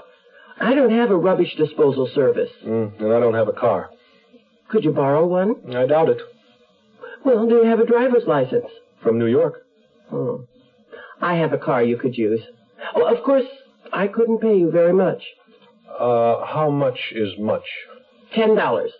I 0.57 0.73
don't 0.73 0.91
have 0.91 1.09
a 1.09 1.17
rubbish 1.17 1.53
disposal 1.57 2.09
service. 2.15 2.51
Mm, 2.65 2.97
and 3.01 3.13
I 3.13 3.19
don't 3.19 3.33
have 3.33 3.49
a 3.49 3.53
car. 3.53 3.89
Could 4.69 4.85
you 4.85 4.91
borrow 4.91 5.25
one? 5.25 5.75
I 5.75 5.85
doubt 5.85 6.09
it. 6.09 6.21
Well, 7.25 7.45
do 7.45 7.55
you 7.55 7.65
have 7.65 7.79
a 7.79 7.85
driver's 7.85 8.23
license? 8.25 8.67
From 9.03 9.19
New 9.19 9.25
York. 9.25 9.63
Hmm. 10.09 10.43
I 11.21 11.35
have 11.35 11.53
a 11.53 11.57
car 11.57 11.83
you 11.83 11.97
could 11.97 12.17
use. 12.17 12.41
Oh, 12.95 13.03
of 13.05 13.23
course, 13.23 13.45
I 13.91 14.07
couldn't 14.07 14.39
pay 14.39 14.57
you 14.57 14.71
very 14.71 14.93
much. 14.93 15.21
Uh, 15.99 16.45
how 16.45 16.69
much 16.69 16.97
is 17.11 17.29
much? 17.39 17.65
Ten 18.33 18.55
dollars. 18.55 18.91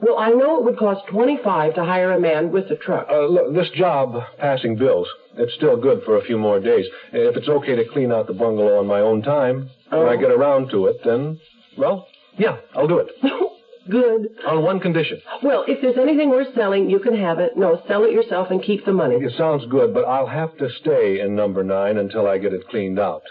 Well, 0.00 0.18
I 0.18 0.30
know 0.30 0.58
it 0.58 0.64
would 0.64 0.78
cost 0.78 1.06
twenty-five 1.08 1.74
to 1.74 1.84
hire 1.84 2.12
a 2.12 2.20
man 2.20 2.50
with 2.50 2.70
a 2.70 2.76
truck. 2.76 3.08
Uh, 3.10 3.26
look, 3.26 3.52
this 3.54 3.68
job, 3.76 4.22
passing 4.38 4.76
bills, 4.76 5.06
it's 5.36 5.52
still 5.54 5.76
good 5.76 6.02
for 6.04 6.16
a 6.16 6.24
few 6.24 6.38
more 6.38 6.58
days. 6.60 6.86
If 7.12 7.36
it's 7.36 7.48
okay 7.48 7.76
to 7.76 7.84
clean 7.92 8.10
out 8.10 8.26
the 8.26 8.32
bungalow 8.32 8.78
on 8.78 8.86
my 8.86 9.00
own 9.00 9.20
time, 9.22 9.68
when 9.90 10.06
I 10.08 10.14
Oh. 10.14 10.16
get 10.18 10.30
around 10.30 10.70
to 10.70 10.86
it, 10.86 11.04
then, 11.04 11.38
well, 11.76 12.06
yeah, 12.38 12.56
I'll 12.74 12.88
do 12.88 12.98
it. 12.98 13.08
Good. 13.90 14.28
On 14.46 14.62
one 14.62 14.78
condition. 14.80 15.20
Well, 15.42 15.64
if 15.66 15.80
there's 15.82 15.98
anything 15.98 16.30
worth 16.30 16.54
selling, 16.54 16.88
you 16.88 16.98
can 17.00 17.16
have 17.16 17.38
it. 17.38 17.56
No, 17.56 17.82
sell 17.88 18.04
it 18.04 18.12
yourself 18.12 18.48
and 18.50 18.62
keep 18.62 18.84
the 18.84 18.92
money. 18.92 19.16
It 19.16 19.32
sounds 19.36 19.64
good, 19.70 19.92
but 19.92 20.04
I'll 20.04 20.26
have 20.28 20.56
to 20.58 20.68
stay 20.80 21.20
in 21.20 21.34
number 21.34 21.64
nine 21.64 21.96
until 21.98 22.26
I 22.26 22.38
get 22.38 22.52
it 22.52 22.68
cleaned 22.68 22.98
out. 22.98 23.22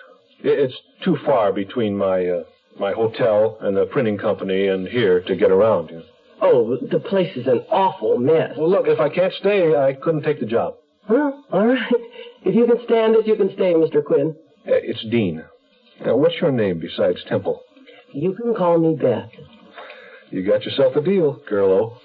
It's 0.42 0.74
too 1.04 1.18
far 1.26 1.52
between 1.54 1.98
my 1.98 2.26
uh, 2.28 2.44
my 2.80 2.94
hotel 2.94 3.58
and 3.62 3.76
the 3.76 3.86
printing 3.88 4.18
company 4.18 4.68
and 4.68 4.88
here 4.88 5.22
to 5.22 5.36
get 5.36 5.52
around. 5.52 5.90
you 5.90 5.98
know. 5.98 6.04
Oh, 6.42 6.78
the 6.78 7.00
place 7.00 7.36
is 7.36 7.46
an 7.48 7.60
awful 7.70 8.18
mess. 8.18 8.54
Well, 8.58 8.70
look, 8.70 8.88
if 8.88 9.00
I 9.00 9.10
can't 9.10 9.34
stay, 9.34 9.76
I 9.76 9.94
couldn't 9.94 10.24
take 10.24 10.40
the 10.40 10.46
job. 10.46 10.76
Well, 11.10 11.44
all 11.52 11.66
right. 11.68 11.92
If 12.46 12.56
you 12.56 12.66
can 12.66 12.78
stand 12.86 13.16
it, 13.16 13.28
you 13.28 13.36
can 13.36 13.52
stay, 13.54 13.74
Mr. 13.74 14.02
Quinn. 14.04 14.34
Uh, 14.66 14.72
It's 14.76 15.04
Dean. 15.12 15.44
Now, 16.06 16.16
what's 16.16 16.36
your 16.40 16.52
name 16.52 16.80
besides 16.80 17.22
Temple? 17.28 17.60
You 18.14 18.34
can 18.34 18.56
call 18.56 18.78
me 18.78 18.96
Beth. 18.96 19.30
You 20.32 20.46
got 20.46 20.64
yourself 20.64 20.96
a 20.96 21.02
deal, 21.02 21.42
girl-o. 21.50 21.98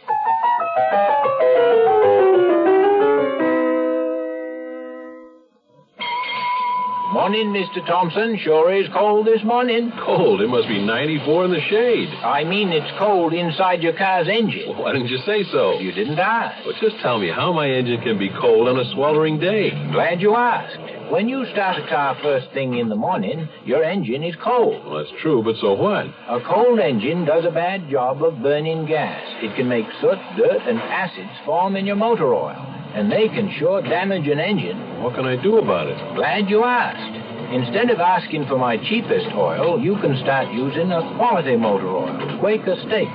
Morning, 7.12 7.52
Mr. 7.52 7.86
Thompson. 7.86 8.38
Sure 8.42 8.74
is 8.74 8.88
cold 8.92 9.26
this 9.26 9.44
morning. 9.44 9.92
Cold. 10.04 10.40
It 10.40 10.48
must 10.48 10.66
be 10.66 10.84
94 10.84 11.44
in 11.44 11.50
the 11.52 11.60
shade. 11.70 12.08
I 12.08 12.42
mean, 12.44 12.70
it's 12.70 12.90
cold 12.98 13.32
inside 13.32 13.82
your 13.82 13.96
car's 13.96 14.26
engine. 14.26 14.70
Well, 14.70 14.82
why 14.82 14.92
didn't 14.92 15.08
you 15.08 15.18
say 15.18 15.44
so? 15.52 15.78
You 15.78 15.92
didn't 15.92 16.18
ask. 16.18 16.66
Well, 16.66 16.74
just 16.80 16.96
tell 17.02 17.18
me 17.20 17.30
how 17.30 17.52
my 17.52 17.68
engine 17.70 18.00
can 18.00 18.18
be 18.18 18.30
cold 18.40 18.68
on 18.68 18.80
a 18.80 18.90
sweltering 18.94 19.38
day. 19.38 19.70
Glad 19.92 20.20
you 20.20 20.34
asked. 20.34 20.93
When 21.10 21.28
you 21.28 21.44
start 21.52 21.76
a 21.78 21.86
car 21.88 22.16
first 22.22 22.50
thing 22.54 22.78
in 22.78 22.88
the 22.88 22.96
morning, 22.96 23.48
your 23.64 23.84
engine 23.84 24.22
is 24.22 24.34
cold. 24.42 24.84
Well, 24.86 25.04
that's 25.04 25.20
true, 25.20 25.42
but 25.44 25.56
so 25.60 25.74
what? 25.74 26.06
A 26.28 26.40
cold 26.40 26.80
engine 26.80 27.26
does 27.26 27.44
a 27.44 27.50
bad 27.50 27.90
job 27.90 28.22
of 28.24 28.42
burning 28.42 28.86
gas. 28.86 29.22
It 29.42 29.54
can 29.54 29.68
make 29.68 29.86
soot, 30.00 30.18
dirt, 30.36 30.62
and 30.66 30.78
acids 30.80 31.30
form 31.44 31.76
in 31.76 31.84
your 31.84 31.96
motor 31.96 32.32
oil, 32.34 32.56
and 32.94 33.12
they 33.12 33.28
can 33.28 33.52
sure 33.58 33.82
damage 33.82 34.26
an 34.28 34.40
engine. 34.40 35.02
What 35.02 35.14
can 35.14 35.26
I 35.26 35.36
do 35.36 35.58
about 35.58 35.88
it? 35.88 36.16
Glad 36.16 36.48
you 36.48 36.64
asked. 36.64 37.52
Instead 37.52 37.90
of 37.90 38.00
asking 38.00 38.46
for 38.46 38.56
my 38.56 38.78
cheapest 38.78 39.28
oil, 39.36 39.78
you 39.78 39.96
can 40.00 40.16
start 40.22 40.52
using 40.54 40.90
a 40.90 41.14
quality 41.16 41.56
motor 41.56 41.88
oil, 41.88 42.38
Quaker 42.40 42.76
State. 42.88 43.12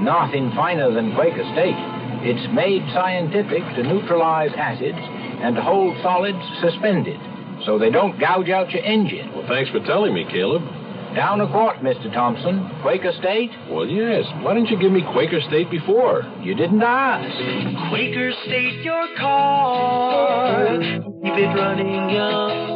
Nothing 0.00 0.50
finer 0.56 0.90
than 0.90 1.14
Quaker 1.14 1.44
State. 1.52 1.76
It's 2.24 2.52
made 2.54 2.82
scientific 2.92 3.62
to 3.76 3.82
neutralize 3.82 4.50
acids 4.56 4.98
and 5.42 5.56
to 5.56 5.62
hold 5.62 5.96
solids 6.02 6.38
suspended, 6.60 7.20
so 7.64 7.78
they 7.78 7.90
don't 7.90 8.18
gouge 8.18 8.48
out 8.50 8.70
your 8.70 8.82
engine. 8.82 9.32
Well, 9.34 9.46
thanks 9.48 9.70
for 9.70 9.80
telling 9.80 10.14
me, 10.14 10.24
Caleb. 10.30 10.62
Down 11.14 11.40
a 11.40 11.46
quart, 11.46 11.78
Mr. 11.78 12.12
Thompson. 12.12 12.68
Quaker 12.82 13.12
State? 13.18 13.50
Well, 13.70 13.86
yes. 13.86 14.26
Why 14.42 14.52
didn't 14.52 14.68
you 14.68 14.78
give 14.78 14.92
me 14.92 15.02
Quaker 15.12 15.40
State 15.48 15.70
before? 15.70 16.22
You 16.42 16.54
didn't 16.54 16.82
ask. 16.82 17.88
Quaker 17.88 18.32
State 18.44 18.84
your 18.84 19.06
car. 19.16 20.76
Keep 20.76 21.32
it 21.32 21.54
running 21.56 22.10
young. 22.10 22.66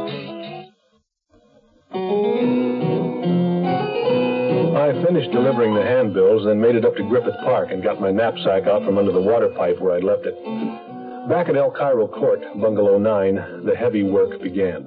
I 4.76 5.04
finished 5.04 5.30
delivering 5.32 5.74
the 5.74 5.82
handbills, 5.82 6.46
then 6.46 6.60
made 6.60 6.76
it 6.76 6.84
up 6.84 6.96
to 6.96 7.02
Griffith 7.02 7.36
Park 7.44 7.70
and 7.70 7.82
got 7.82 8.00
my 8.00 8.10
knapsack 8.10 8.66
out 8.66 8.84
from 8.84 8.96
under 8.96 9.12
the 9.12 9.20
water 9.20 9.48
pipe 9.50 9.78
where 9.80 9.96
I'd 9.96 10.04
left 10.04 10.24
it. 10.24 10.34
Back 11.30 11.48
at 11.48 11.56
El 11.56 11.70
Cairo 11.70 12.08
Court, 12.08 12.40
Bungalow 12.60 12.98
9, 12.98 13.64
the 13.64 13.76
heavy 13.76 14.02
work 14.02 14.42
began. 14.42 14.82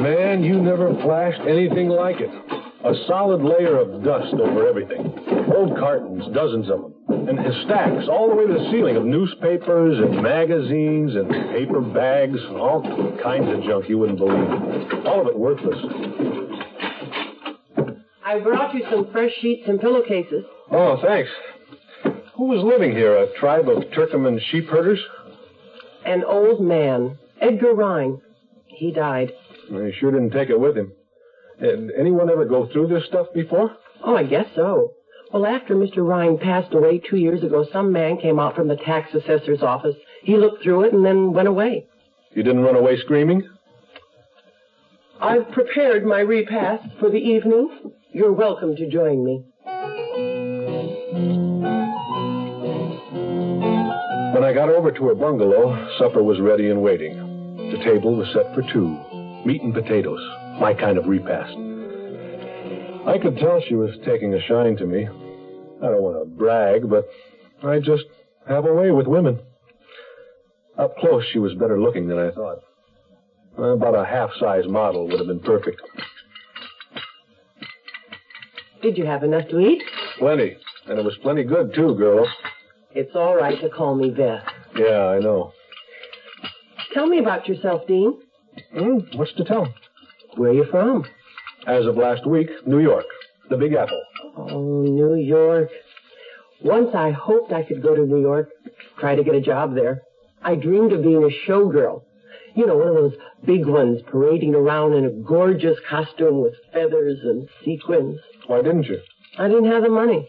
Man, 0.00 0.44
you 0.44 0.62
never 0.62 0.94
flashed 1.02 1.40
anything 1.40 1.88
like 1.88 2.20
it. 2.20 2.30
A 2.84 2.94
solid 3.08 3.42
layer 3.42 3.78
of 3.78 4.04
dust 4.04 4.32
over 4.34 4.68
everything. 4.68 5.12
Old 5.52 5.76
cartons, 5.76 6.32
dozens 6.32 6.70
of 6.70 6.82
them. 6.82 7.28
And 7.28 7.38
stacks 7.64 8.06
all 8.08 8.28
the 8.28 8.36
way 8.36 8.46
to 8.46 8.52
the 8.52 8.70
ceiling 8.70 8.94
of 8.94 9.04
newspapers 9.04 9.98
and 9.98 10.22
magazines 10.22 11.16
and 11.16 11.28
paper 11.50 11.80
bags, 11.80 12.38
and 12.40 12.58
all 12.58 12.82
kinds 13.20 13.48
of 13.52 13.64
junk 13.64 13.88
you 13.88 13.98
wouldn't 13.98 14.20
believe. 14.20 15.04
All 15.04 15.20
of 15.20 15.26
it 15.26 15.36
worthless. 15.36 15.84
I 18.24 18.38
brought 18.38 18.72
you 18.72 18.84
some 18.88 19.10
fresh 19.10 19.32
sheets 19.40 19.64
and 19.66 19.80
pillowcases. 19.80 20.44
Oh, 20.70 20.96
thanks. 21.02 21.30
Who 22.38 22.44
was 22.44 22.62
living 22.62 22.92
here? 22.92 23.16
A 23.16 23.36
tribe 23.36 23.68
of 23.68 23.82
Turkoman 23.90 24.40
sheep 24.40 24.68
herders? 24.68 25.00
An 26.06 26.22
old 26.22 26.60
man, 26.60 27.18
Edgar 27.40 27.74
Rhine. 27.74 28.20
He 28.68 28.92
died. 28.92 29.32
He 29.68 29.92
sure 29.98 30.12
didn't 30.12 30.30
take 30.30 30.48
it 30.48 30.60
with 30.60 30.76
him. 30.76 30.92
Did 31.60 31.90
anyone 31.98 32.30
ever 32.30 32.44
go 32.44 32.68
through 32.72 32.86
this 32.86 33.04
stuff 33.06 33.26
before? 33.34 33.76
Oh, 34.04 34.14
I 34.14 34.22
guess 34.22 34.46
so. 34.54 34.92
Well, 35.32 35.46
after 35.46 35.74
Mr. 35.74 36.06
Rhine 36.06 36.38
passed 36.38 36.72
away 36.72 37.00
two 37.00 37.16
years 37.16 37.42
ago, 37.42 37.66
some 37.72 37.90
man 37.90 38.18
came 38.18 38.38
out 38.38 38.54
from 38.54 38.68
the 38.68 38.76
tax 38.76 39.12
assessor's 39.12 39.60
office. 39.60 39.96
He 40.22 40.36
looked 40.36 40.62
through 40.62 40.84
it 40.84 40.92
and 40.92 41.04
then 41.04 41.32
went 41.32 41.48
away. 41.48 41.86
You 42.34 42.44
didn't 42.44 42.62
run 42.62 42.76
away 42.76 42.98
screaming? 43.00 43.42
I've 45.20 45.50
prepared 45.50 46.04
my 46.04 46.20
repast 46.20 46.86
for 47.00 47.10
the 47.10 47.18
evening. 47.18 47.92
You're 48.12 48.32
welcome 48.32 48.76
to 48.76 48.88
join 48.88 49.24
me. 49.24 49.44
Got 54.58 54.70
over 54.70 54.90
to 54.90 55.06
her 55.06 55.14
bungalow, 55.14 55.88
supper 56.00 56.20
was 56.20 56.40
ready 56.40 56.68
and 56.68 56.82
waiting. 56.82 57.14
The 57.70 57.78
table 57.84 58.16
was 58.16 58.26
set 58.34 58.52
for 58.56 58.62
two 58.72 58.88
meat 59.46 59.62
and 59.62 59.72
potatoes, 59.72 60.18
my 60.58 60.74
kind 60.74 60.98
of 60.98 61.06
repast. 61.06 61.56
I 63.06 63.18
could 63.22 63.38
tell 63.38 63.62
she 63.68 63.76
was 63.76 63.90
taking 64.04 64.34
a 64.34 64.42
shine 64.48 64.76
to 64.78 64.84
me. 64.84 65.06
I 65.06 65.86
don't 65.86 66.02
want 66.02 66.18
to 66.18 66.36
brag, 66.36 66.90
but 66.90 67.08
I 67.62 67.78
just 67.78 68.02
have 68.48 68.64
a 68.64 68.74
way 68.74 68.90
with 68.90 69.06
women. 69.06 69.38
Up 70.76 70.96
close, 70.96 71.22
she 71.32 71.38
was 71.38 71.54
better 71.54 71.80
looking 71.80 72.08
than 72.08 72.18
I 72.18 72.32
thought. 72.32 72.58
About 73.56 73.94
a 73.94 74.04
half 74.04 74.30
size 74.40 74.66
model 74.66 75.06
would 75.06 75.20
have 75.20 75.28
been 75.28 75.38
perfect. 75.38 75.80
Did 78.82 78.98
you 78.98 79.06
have 79.06 79.22
enough 79.22 79.48
to 79.50 79.60
eat? 79.60 79.84
Plenty. 80.18 80.56
And 80.88 80.98
it 80.98 81.04
was 81.04 81.16
plenty 81.22 81.44
good, 81.44 81.74
too, 81.76 81.94
girl. 81.94 82.28
It's 82.94 83.14
all 83.14 83.36
right 83.36 83.60
to 83.60 83.68
call 83.68 83.94
me 83.94 84.10
Beth. 84.10 84.42
Yeah, 84.74 85.06
I 85.06 85.18
know. 85.18 85.52
Tell 86.94 87.06
me 87.06 87.18
about 87.18 87.46
yourself, 87.46 87.86
Dean. 87.86 88.18
Hmm, 88.72 88.98
what's 89.16 89.32
to 89.34 89.44
tell? 89.44 89.72
Where 90.36 90.50
are 90.50 90.54
you 90.54 90.64
from? 90.70 91.04
As 91.66 91.84
of 91.86 91.96
last 91.96 92.26
week, 92.26 92.48
New 92.66 92.80
York, 92.80 93.04
the 93.50 93.56
Big 93.56 93.74
Apple. 93.74 94.02
Oh, 94.36 94.82
New 94.82 95.16
York. 95.16 95.68
Once 96.62 96.88
I 96.94 97.10
hoped 97.10 97.52
I 97.52 97.62
could 97.62 97.82
go 97.82 97.94
to 97.94 98.06
New 98.06 98.20
York, 98.20 98.48
try 98.98 99.14
to 99.14 99.22
get 99.22 99.34
a 99.34 99.40
job 99.40 99.74
there. 99.74 100.02
I 100.42 100.54
dreamed 100.54 100.92
of 100.92 101.02
being 101.02 101.22
a 101.22 101.50
showgirl. 101.50 102.02
You 102.54 102.66
know, 102.66 102.76
one 102.76 102.88
of 102.88 102.94
those 102.94 103.14
big 103.44 103.66
ones 103.66 104.00
parading 104.10 104.54
around 104.54 104.94
in 104.94 105.04
a 105.04 105.10
gorgeous 105.10 105.78
costume 105.88 106.40
with 106.40 106.54
feathers 106.72 107.18
and 107.22 107.48
sequins. 107.64 108.18
Why 108.46 108.62
didn't 108.62 108.86
you? 108.86 108.98
I 109.38 109.46
didn't 109.48 109.70
have 109.70 109.82
the 109.82 109.90
money. 109.90 110.26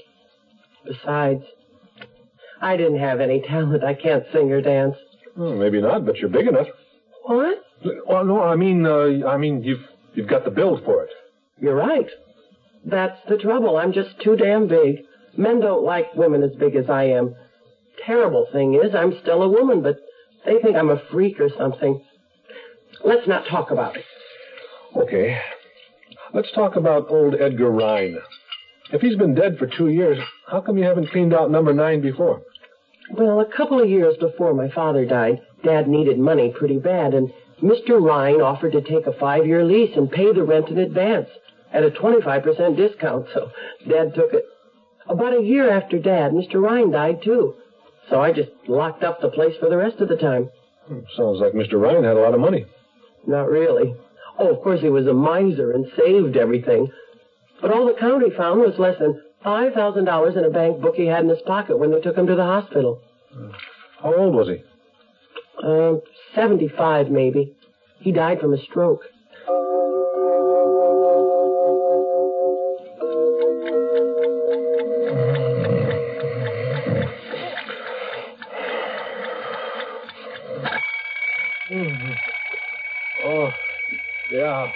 Besides, 0.86 1.44
I 2.62 2.78
didn't 2.78 3.00
have 3.00 3.20
any 3.20 3.42
talent. 3.42 3.84
I 3.84 3.94
can't 3.94 4.25
sing 4.34 4.51
or 4.51 4.62
dance. 4.62 4.96
Well, 5.36 5.56
maybe 5.56 5.82
not, 5.82 6.06
but 6.06 6.18
you're 6.18 6.30
big 6.30 6.48
enough. 6.48 6.68
What? 7.24 7.63
Well, 8.08 8.25
no, 8.25 8.42
I 8.42 8.56
mean, 8.56 8.86
uh, 8.86 9.28
I 9.28 9.38
mean, 9.38 9.63
you've 9.63 9.86
you've 10.13 10.28
got 10.28 10.44
the 10.44 10.51
build 10.51 10.84
for 10.84 11.04
it. 11.04 11.10
You're 11.60 11.75
right. 11.75 12.08
That's 12.86 13.20
the 13.30 13.38
trouble. 13.38 13.78
I'm 13.78 13.94
just 13.94 14.20
too 14.22 14.36
damn 14.36 14.68
big. 14.68 15.04
Men 15.38 15.60
don't 15.60 15.84
like 15.84 16.13
women 16.16 16.44
as 16.44 16.51
big 16.56 16.75
as 16.75 16.89
I 16.89 17.04
am. 17.04 17.36
Terrible 18.06 18.48
thing 18.51 18.74
is, 18.75 18.96
I'm 18.96 19.18
still 19.22 19.44
a 19.44 19.50
woman, 19.50 19.82
but 19.82 19.98
they 20.46 20.60
think 20.62 20.75
I'm 20.75 20.89
a 20.89 21.01
freak 21.12 21.39
or 21.39 21.50
something. 21.58 22.01
Let's 23.04 23.28
not 23.28 23.48
talk 23.48 23.72
about 23.72 23.96
it. 23.98 24.06
Okay. 24.96 25.39
Let's 26.34 26.51
talk 26.54 26.75
about 26.75 27.10
old 27.10 27.36
Edgar 27.39 27.72
Rhine. 27.72 28.18
If 28.92 29.01
he's 29.01 29.16
been 29.16 29.36
dead 29.36 29.58
for 29.58 29.68
two 29.68 29.89
years, 29.89 30.18
how 30.48 30.62
come 30.62 30.78
you 30.78 30.84
haven't 30.84 31.12
cleaned 31.12 31.34
out 31.34 31.51
number 31.51 31.74
nine 31.74 32.01
before? 32.01 32.42
Well, 33.12 33.39
a 33.39 33.46
couple 33.46 33.82
of 33.82 33.89
years 33.89 34.16
before 34.18 34.54
my 34.54 34.70
father 34.70 35.06
died, 35.06 35.42
Dad 35.63 35.88
needed 35.88 36.20
money 36.20 36.54
pretty 36.58 36.78
bad, 36.78 37.13
and 37.13 37.32
Mr. 37.62 38.01
Rhine 38.01 38.42
offered 38.42 38.74
to 38.74 38.82
take 38.82 39.08
a 39.08 39.13
five-year 39.20 39.63
lease 39.66 39.96
and 39.98 40.12
pay 40.12 40.32
the 40.32 40.44
rent 40.44 40.70
in 40.70 40.78
advance 40.78 41.28
at 41.74 41.84
a 41.84 41.92
25% 41.92 42.75
discount, 42.78 43.28
so 43.34 43.51
Dad 43.88 44.13
took 44.16 44.34
it. 44.34 44.46
About 45.08 45.38
a 45.38 45.42
year 45.42 45.70
after 45.72 45.98
Dad, 45.98 46.32
Mr. 46.34 46.62
Rhine 46.62 46.92
died, 46.92 47.22
too. 47.24 47.56
So 48.10 48.22
I 48.22 48.32
just 48.32 48.51
locked 48.68 49.04
up 49.04 49.22
the 49.22 49.30
place 49.30 49.56
for 49.60 49.70
the 49.70 49.78
rest 49.78 50.00
of 50.00 50.10
the 50.10 50.16
time. 50.16 50.50
Hmm, 50.88 51.00
sounds 51.16 51.39
like 51.39 51.54
Mr. 51.54 51.80
Rhine 51.82 52.04
had 52.04 52.18
a 52.18 52.22
lot 52.22 52.34
of 52.34 52.39
money. 52.39 52.66
Not 53.28 53.50
really. 53.50 53.96
Oh, 54.38 54.54
of 54.56 54.62
course 54.63 54.82
he 54.82 54.89
was 54.89 55.08
a 55.08 55.13
miser 55.13 55.72
and 55.72 55.92
saved 55.98 56.38
everything. 56.38 56.92
But 57.62 57.72
all 57.72 57.86
the 57.86 58.00
county 58.00 58.30
found 58.36 58.62
was 58.62 58.80
less 58.80 58.98
than 59.00 59.22
$5,000 59.46 60.38
in 60.38 60.43
a 60.43 60.50
bank 60.50 60.81
book 60.81 60.96
he 60.96 61.05
had 61.05 61.24
in 61.24 61.29
his 61.29 61.41
pocket 61.46 61.77
when 61.77 61.91
they 61.91 62.01
took 62.01 62.17
him 62.17 62.27
to 62.27 62.36
the 62.36 62.43
hospital. 62.43 63.01
How 64.01 64.13
old 64.13 64.36
was 64.36 64.48
he? 64.48 64.63
Uh, 65.63 65.96
75, 66.36 67.10
maybe. 67.10 67.55
He 68.00 68.12
died 68.12 68.39
from 68.39 68.53
a 68.53 68.62
stroke. 68.63 69.03
Oh, 83.24 83.51
yeah. 84.31 84.72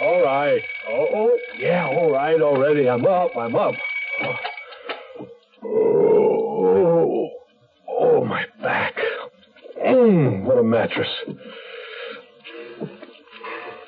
All 0.00 0.22
right. 0.22 0.62
Oh, 0.88 1.08
oh, 1.14 1.38
yeah, 1.58 1.86
all 1.86 2.10
right 2.10 2.40
already. 2.40 2.88
I'm 2.88 3.04
up. 3.06 3.36
I'm 3.36 3.54
up. 3.54 3.74
Oh, 5.64 7.28
oh, 7.88 8.24
my 8.24 8.44
back. 8.62 8.94
Mm, 9.84 10.44
what 10.44 10.58
a 10.58 10.61
mattress. 10.72 11.08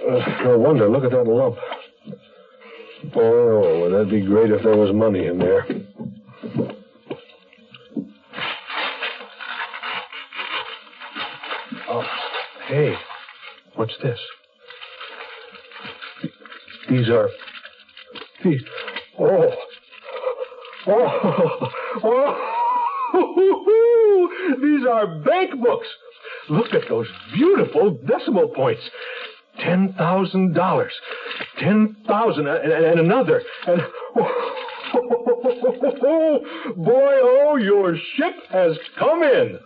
Uh, 0.06 0.42
no 0.44 0.58
wonder. 0.58 0.88
Look 0.88 1.04
at 1.04 1.12
that 1.12 1.24
lump. 1.26 1.56
Oh, 3.16 3.88
that'd 3.90 4.10
be 4.10 4.20
great 4.20 4.50
if 4.50 4.62
there 4.62 4.76
was 4.76 4.94
money 4.94 5.26
in 5.26 5.38
there. 5.38 5.66
Oh, 11.88 12.04
hey, 12.68 12.94
what's 13.76 13.94
this? 14.02 14.18
These 16.90 17.08
are. 17.08 17.30
These. 18.44 18.60
Oh. 19.18 19.50
Oh. 20.86 21.70
Oh. 22.04 22.50
These 24.62 24.86
are 24.86 25.06
bank 25.20 25.62
books. 25.62 25.86
Look 26.48 26.74
at 26.74 26.88
those 26.88 27.06
beautiful 27.32 27.98
decimal 28.06 28.48
points. 28.48 28.82
Ten 29.60 29.94
thousand 29.96 30.54
dollars. 30.54 30.92
Ten 31.58 31.96
thousand 32.06 32.46
and, 32.48 32.72
and 32.72 33.00
another. 33.00 33.42
And 33.66 33.82
oh, 36.04 36.40
boy, 36.76 37.18
oh, 37.22 37.56
your 37.56 37.96
ship 38.16 38.34
has 38.50 38.76
come 38.98 39.22
in. 39.22 39.58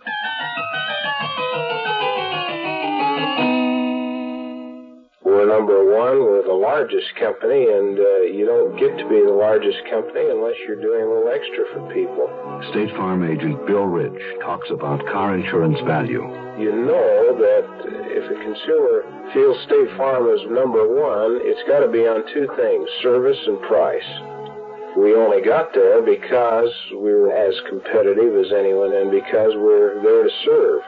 Number 5.49 5.81
one. 5.81 6.21
We're 6.21 6.45
the 6.45 6.53
largest 6.53 7.09
company, 7.17 7.65
and 7.65 7.97
uh, 7.97 8.29
you 8.29 8.45
don't 8.45 8.77
get 8.77 8.93
to 9.01 9.05
be 9.09 9.17
the 9.25 9.33
largest 9.33 9.81
company 9.89 10.29
unless 10.29 10.53
you're 10.69 10.77
doing 10.77 11.01
a 11.01 11.09
little 11.09 11.33
extra 11.33 11.65
for 11.73 11.81
people. 11.89 12.29
State 12.69 12.93
Farm 12.93 13.25
agent 13.25 13.65
Bill 13.65 13.89
Rich 13.89 14.21
talks 14.45 14.69
about 14.69 15.01
car 15.09 15.33
insurance 15.33 15.81
value. 15.89 16.21
You 16.61 16.69
know 16.69 17.33
that 17.33 17.65
if 18.13 18.29
a 18.29 18.37
consumer 18.45 19.01
feels 19.33 19.57
State 19.65 19.89
Farm 19.97 20.29
is 20.29 20.45
number 20.53 20.85
one, 20.85 21.41
it's 21.41 21.65
got 21.65 21.81
to 21.81 21.89
be 21.89 22.05
on 22.05 22.21
two 22.29 22.45
things 22.53 22.85
service 23.01 23.41
and 23.49 23.57
price. 23.65 24.05
We 25.01 25.17
only 25.17 25.41
got 25.41 25.73
there 25.73 26.05
because 26.05 26.69
we 26.93 27.09
were 27.09 27.33
as 27.33 27.57
competitive 27.69 28.37
as 28.37 28.53
anyone 28.53 28.93
and 28.93 29.09
because 29.09 29.57
we're 29.57 29.97
there 30.05 30.29
to 30.29 30.31
serve. 30.45 30.85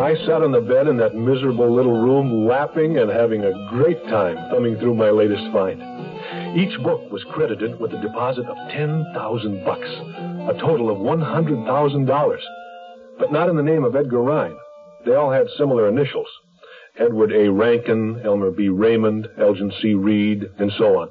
I 0.00 0.16
sat 0.24 0.40
on 0.40 0.50
the 0.50 0.62
bed 0.62 0.86
in 0.86 0.96
that 0.96 1.14
miserable 1.14 1.70
little 1.76 2.00
room, 2.00 2.46
laughing 2.48 2.96
and 2.96 3.10
having 3.10 3.44
a 3.44 3.68
great 3.68 4.02
time 4.04 4.34
thumbing 4.48 4.78
through 4.78 4.94
my 4.94 5.10
latest 5.10 5.52
find. 5.52 5.78
Each 6.58 6.74
book 6.82 7.12
was 7.12 7.22
credited 7.24 7.78
with 7.78 7.92
a 7.92 8.00
deposit 8.00 8.46
of 8.46 8.56
ten 8.70 9.04
thousand 9.12 9.62
bucks, 9.62 9.86
a 10.48 10.58
total 10.58 10.88
of 10.88 10.98
one 10.98 11.20
hundred 11.20 11.66
thousand 11.66 12.06
dollars, 12.06 12.40
but 13.18 13.30
not 13.30 13.50
in 13.50 13.56
the 13.56 13.62
name 13.62 13.84
of 13.84 13.94
Edgar 13.94 14.22
Rhine. 14.22 14.56
They 15.04 15.14
all 15.14 15.30
had 15.30 15.48
similar 15.58 15.86
initials: 15.86 16.28
Edward 16.98 17.32
A. 17.32 17.50
Rankin, 17.50 18.22
Elmer 18.24 18.52
B. 18.52 18.70
Raymond, 18.70 19.28
Elgin 19.38 19.70
C. 19.82 19.92
Reed, 19.92 20.48
and 20.58 20.72
so 20.78 20.98
on. 20.98 21.10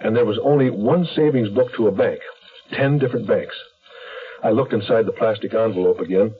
And 0.00 0.16
there 0.16 0.26
was 0.26 0.40
only 0.42 0.70
one 0.70 1.06
savings 1.14 1.50
book 1.50 1.72
to 1.76 1.86
a 1.86 1.92
bank, 1.92 2.18
ten 2.72 2.98
different 2.98 3.28
banks. 3.28 3.54
I 4.42 4.50
looked 4.50 4.72
inside 4.72 5.06
the 5.06 5.12
plastic 5.12 5.54
envelope 5.54 6.00
again 6.00 6.34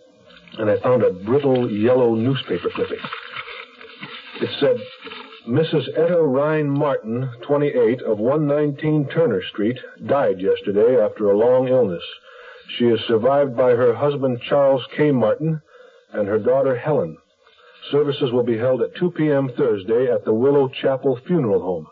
and 0.59 0.71
I 0.71 0.79
found 0.81 1.03
a 1.03 1.13
brittle 1.13 1.71
yellow 1.71 2.15
newspaper 2.15 2.71
clipping. 2.75 2.99
It 4.41 4.51
said, 4.61 4.77
Mrs. 5.49 5.89
Etta 5.97 6.21
Rhine 6.21 6.69
Martin, 6.69 7.31
28, 7.47 8.03
of 8.03 8.19
119 8.19 9.09
Turner 9.09 9.43
Street, 9.53 9.79
died 10.07 10.41
yesterday 10.41 11.01
after 11.01 11.31
a 11.31 11.39
long 11.39 11.69
illness. 11.69 12.03
She 12.77 12.87
is 12.87 13.01
survived 13.07 13.57
by 13.57 13.71
her 13.71 13.95
husband, 13.95 14.41
Charles 14.49 14.85
K. 14.97 15.13
Martin, 15.13 15.63
and 16.13 16.27
her 16.27 16.39
daughter, 16.39 16.77
Helen. 16.77 17.17
Services 17.91 18.33
will 18.33 18.43
be 18.43 18.59
held 18.59 18.83
at 18.83 18.97
2 18.97 19.13
p.m. 19.13 19.51
Thursday 19.57 20.11
at 20.11 20.25
the 20.25 20.35
Willow 20.35 20.69
Chapel 20.69 21.19
Funeral 21.27 21.63
Home. 21.63 21.87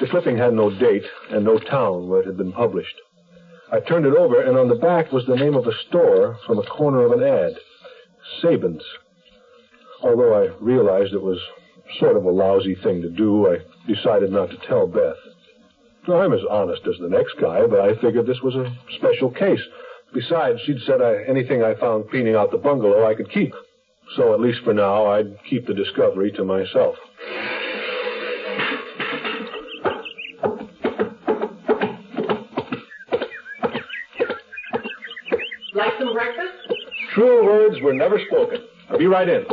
The 0.00 0.06
clipping 0.06 0.36
had 0.36 0.54
no 0.54 0.70
date 0.70 1.04
and 1.30 1.44
no 1.44 1.58
town 1.58 2.08
where 2.08 2.20
it 2.20 2.26
had 2.26 2.36
been 2.36 2.52
published. 2.52 2.94
I 3.74 3.80
turned 3.80 4.06
it 4.06 4.14
over, 4.14 4.40
and 4.40 4.56
on 4.56 4.68
the 4.68 4.76
back 4.76 5.10
was 5.10 5.26
the 5.26 5.34
name 5.34 5.56
of 5.56 5.66
a 5.66 5.72
store 5.88 6.38
from 6.46 6.60
a 6.60 6.62
corner 6.62 7.04
of 7.04 7.10
an 7.10 7.24
ad 7.24 7.54
Sabins. 8.40 8.84
Although 10.00 10.32
I 10.32 10.54
realized 10.60 11.12
it 11.12 11.20
was 11.20 11.40
sort 11.98 12.16
of 12.16 12.24
a 12.24 12.30
lousy 12.30 12.76
thing 12.76 13.02
to 13.02 13.10
do, 13.10 13.48
I 13.48 13.56
decided 13.92 14.30
not 14.30 14.50
to 14.50 14.56
tell 14.68 14.86
Beth. 14.86 15.16
I'm 16.06 16.32
as 16.32 16.44
honest 16.48 16.82
as 16.86 17.00
the 17.00 17.08
next 17.08 17.34
guy, 17.40 17.66
but 17.66 17.80
I 17.80 18.00
figured 18.00 18.28
this 18.28 18.42
was 18.44 18.54
a 18.54 18.72
special 18.96 19.32
case. 19.32 19.62
Besides, 20.12 20.60
she'd 20.64 20.82
said 20.86 21.02
I, 21.02 21.24
anything 21.24 21.64
I 21.64 21.74
found 21.74 22.08
cleaning 22.10 22.36
out 22.36 22.52
the 22.52 22.58
bungalow 22.58 23.04
I 23.04 23.16
could 23.16 23.32
keep. 23.32 23.54
So 24.14 24.34
at 24.34 24.40
least 24.40 24.60
for 24.62 24.72
now, 24.72 25.06
I'd 25.06 25.36
keep 25.50 25.66
the 25.66 25.74
discovery 25.74 26.30
to 26.32 26.44
myself. 26.44 26.94
Like? 37.14 37.26
True 37.26 37.44
words 37.44 37.80
were 37.80 37.94
never 37.94 38.18
spoken. 38.26 38.58
I'll 38.90 38.98
be 38.98 39.06
right 39.06 39.28
in. 39.28 39.44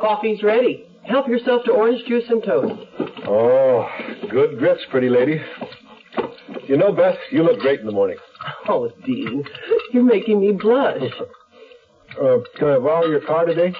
Coffee's 0.00 0.42
ready. 0.42 0.86
Help 1.04 1.28
yourself 1.28 1.64
to 1.64 1.72
orange 1.72 2.06
juice 2.06 2.24
and 2.28 2.42
toast. 2.42 2.74
Oh, 3.26 3.88
good 4.30 4.58
grits, 4.58 4.82
pretty 4.90 5.08
lady. 5.08 5.40
You 6.66 6.76
know, 6.76 6.92
Beth, 6.92 7.16
you 7.30 7.42
look 7.42 7.60
great 7.60 7.80
in 7.80 7.86
the 7.86 7.92
morning. 7.92 8.16
Oh, 8.68 8.90
Dean, 9.04 9.44
you're 9.92 10.02
making 10.02 10.40
me 10.40 10.52
blush. 10.52 11.02
Uh, 12.20 12.38
can 12.56 12.68
I 12.68 12.78
borrow 12.78 13.06
your 13.06 13.20
car 13.20 13.44
today? 13.44 13.74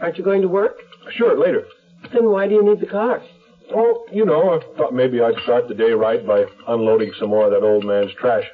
Aren't 0.00 0.18
you 0.18 0.24
going 0.24 0.42
to 0.42 0.48
work? 0.48 0.76
Sure, 1.12 1.38
later. 1.38 1.66
Then 2.12 2.26
why 2.26 2.48
do 2.48 2.54
you 2.54 2.64
need 2.64 2.80
the 2.80 2.86
car? 2.86 3.22
Oh, 3.74 4.06
you 4.12 4.24
know, 4.24 4.54
I 4.54 4.76
thought 4.76 4.94
maybe 4.94 5.20
I'd 5.20 5.38
start 5.42 5.68
the 5.68 5.74
day 5.74 5.92
right 5.92 6.24
by 6.24 6.44
unloading 6.68 7.12
some 7.18 7.30
more 7.30 7.46
of 7.46 7.50
that 7.50 7.66
old 7.66 7.84
man's 7.84 8.12
trash. 8.14 8.44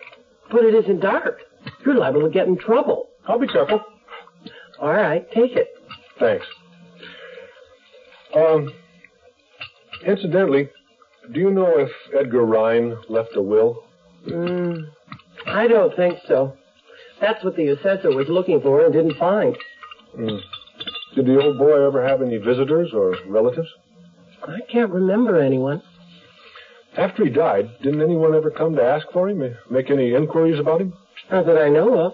But 0.51 0.65
it 0.65 0.75
isn't 0.75 1.01
dark. 1.01 1.41
You're 1.85 1.97
liable 1.97 2.23
to 2.23 2.31
get 2.31 2.47
in 2.47 2.59
trouble. 2.59 3.09
I'll 3.27 3.39
be 3.39 3.47
careful. 3.47 3.83
All 4.81 4.93
right, 4.93 5.31
take 5.33 5.53
it. 5.53 5.69
Thanks. 6.19 6.47
Um, 8.35 8.73
incidentally, 10.07 10.71
do 11.31 11.41
you 11.41 11.51
know 11.51 11.79
if 11.79 11.91
Edgar 12.19 12.45
Rhine 12.45 12.97
left 13.09 13.37
a 13.37 13.43
will? 13.43 13.85
Mm, 14.27 14.89
I 15.47 15.69
don't 15.69 15.95
think 15.95 16.19
so. 16.27 16.57
That's 17.21 17.45
what 17.45 17.57
the 17.57 17.69
assessor 17.69 18.11
was 18.11 18.29
looking 18.29 18.61
for 18.61 18.85
and 18.85 18.93
didn't 18.93 19.19
find. 19.19 19.57
Mm. 20.19 20.41
Did 21.15 21.27
the 21.27 21.41
old 21.41 21.59
boy 21.59 21.87
ever 21.87 22.07
have 22.07 22.23
any 22.23 22.39
visitors 22.39 22.91
or 22.93 23.15
relatives? 23.27 23.69
I 24.47 24.61
can't 24.71 24.91
remember 24.91 25.41
anyone. 25.41 25.83
After 26.97 27.25
he 27.25 27.31
died, 27.31 27.71
didn't 27.83 28.03
anyone 28.03 28.35
ever 28.35 28.51
come 28.51 28.75
to 28.77 28.83
ask 28.83 29.07
for 29.13 29.29
him, 29.29 29.57
make 29.71 29.91
any 29.91 30.15
inquiries 30.15 30.59
about 30.59 30.81
him? 30.81 30.93
Not 31.31 31.47
that 31.47 31.59
I 31.59 31.69
know 31.69 31.99
of. 31.99 32.13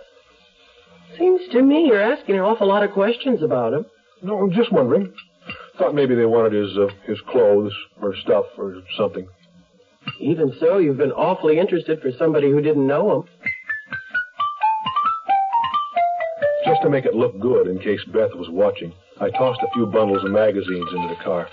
Seems 1.18 1.40
to 1.52 1.62
me 1.62 1.86
you're 1.86 2.00
asking 2.00 2.36
an 2.36 2.42
awful 2.42 2.68
lot 2.68 2.84
of 2.84 2.92
questions 2.92 3.42
about 3.42 3.72
him. 3.72 3.86
No, 4.22 4.38
I'm 4.38 4.52
just 4.52 4.70
wondering. 4.70 5.12
Thought 5.78 5.94
maybe 5.94 6.14
they 6.14 6.26
wanted 6.26 6.52
his 6.52 6.76
uh, 6.76 6.88
his 7.06 7.20
clothes 7.22 7.72
or 8.02 8.14
stuff 8.16 8.44
or 8.56 8.82
something. 8.96 9.26
Even 10.20 10.52
so, 10.60 10.78
you've 10.78 10.96
been 10.96 11.12
awfully 11.12 11.58
interested 11.58 12.00
for 12.00 12.10
somebody 12.12 12.50
who 12.50 12.60
didn't 12.60 12.86
know 12.86 13.16
him. 13.16 13.28
Just 16.64 16.82
to 16.82 16.90
make 16.90 17.04
it 17.04 17.14
look 17.14 17.38
good 17.40 17.66
in 17.66 17.78
case 17.78 18.00
Beth 18.12 18.34
was 18.34 18.48
watching, 18.50 18.92
I 19.20 19.30
tossed 19.30 19.60
a 19.62 19.70
few 19.72 19.86
bundles 19.86 20.24
of 20.24 20.30
magazines 20.30 20.88
into 20.94 21.08
the 21.08 21.22
car. 21.24 21.48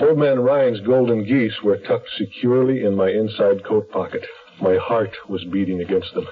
Old 0.00 0.18
Man 0.18 0.40
Rhine's 0.40 0.80
golden 0.80 1.24
geese 1.24 1.62
were 1.62 1.78
tucked 1.78 2.08
securely 2.18 2.84
in 2.84 2.94
my 2.94 3.08
inside 3.08 3.64
coat 3.64 3.90
pocket. 3.90 4.24
My 4.60 4.76
heart 4.76 5.16
was 5.28 5.44
beating 5.44 5.80
against 5.80 6.14
them. 6.14 6.26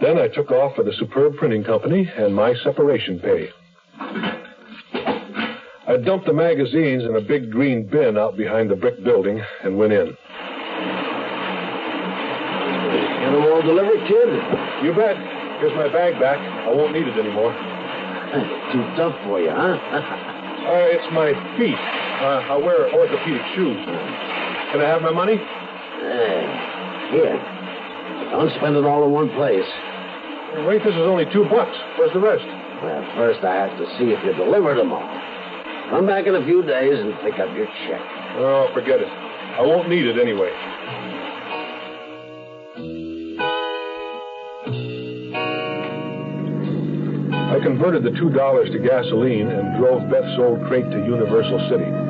Then 0.00 0.18
I 0.18 0.28
took 0.28 0.50
off 0.50 0.76
for 0.76 0.82
the 0.82 0.92
superb 0.98 1.36
printing 1.36 1.64
company 1.64 2.10
and 2.16 2.34
my 2.34 2.54
separation 2.62 3.18
pay. 3.20 3.50
I 5.88 5.96
dumped 6.04 6.26
the 6.26 6.32
magazines 6.32 7.04
in 7.04 7.16
a 7.16 7.20
big 7.20 7.50
green 7.50 7.86
bin 7.86 8.18
out 8.18 8.36
behind 8.36 8.70
the 8.70 8.76
brick 8.76 9.02
building 9.02 9.40
and 9.62 9.78
went 9.78 9.92
in. 9.92 10.06
Get 10.06 10.14
them 13.32 13.42
all 13.42 13.62
delivered, 13.62 14.06
kid? 14.06 14.28
You 14.84 14.92
bet. 14.92 15.16
Here's 15.60 15.74
my 15.74 15.88
bag 15.88 16.20
back. 16.20 16.38
I 16.38 16.68
won't 16.74 16.92
need 16.92 17.06
it 17.06 17.16
anymore. 17.18 17.52
Too 18.72 18.82
tough 18.96 19.16
for 19.24 19.40
you, 19.40 19.48
huh? 19.50 19.54
uh, 19.96 20.92
it's 20.92 21.12
my 21.14 21.32
feet. 21.56 22.05
Uh, 22.16 22.40
I 22.48 22.56
wear 22.56 22.88
orthopedic 22.94 23.42
shoes. 23.54 23.76
Can 24.72 24.80
I 24.80 24.88
have 24.88 25.02
my 25.02 25.12
money? 25.12 25.36
Hey, 25.36 26.44
here. 27.12 27.36
Don't 28.32 28.50
spend 28.56 28.76
it 28.76 28.84
all 28.84 29.04
in 29.04 29.12
one 29.12 29.28
place. 29.36 29.68
Wait, 30.66 30.82
this 30.82 30.94
is 30.94 31.04
only 31.04 31.26
two 31.32 31.44
bucks. 31.50 31.76
Where's 31.98 32.12
the 32.14 32.20
rest? 32.20 32.44
Well, 32.82 33.04
first 33.16 33.44
I 33.44 33.54
have 33.68 33.76
to 33.78 33.84
see 33.98 34.16
if 34.16 34.24
you 34.24 34.32
delivered 34.32 34.78
them 34.78 34.92
all. 34.92 35.04
Come 35.90 36.06
back 36.06 36.26
in 36.26 36.34
a 36.34 36.44
few 36.44 36.62
days 36.62 36.98
and 36.98 37.12
pick 37.20 37.38
up 37.38 37.54
your 37.54 37.66
check. 37.86 38.00
Oh, 38.40 38.68
forget 38.72 39.00
it. 39.00 39.08
I 39.08 39.60
won't 39.62 39.88
need 39.88 40.06
it 40.06 40.18
anyway. 40.18 40.50
I 47.48 47.60
converted 47.62 48.02
the 48.02 48.18
two 48.18 48.30
dollars 48.30 48.68
to 48.72 48.78
gasoline 48.78 49.48
and 49.48 49.78
drove 49.78 50.10
Beth's 50.10 50.36
old 50.38 50.66
crate 50.66 50.90
to 50.90 50.98
Universal 50.98 51.68
City. 51.70 52.05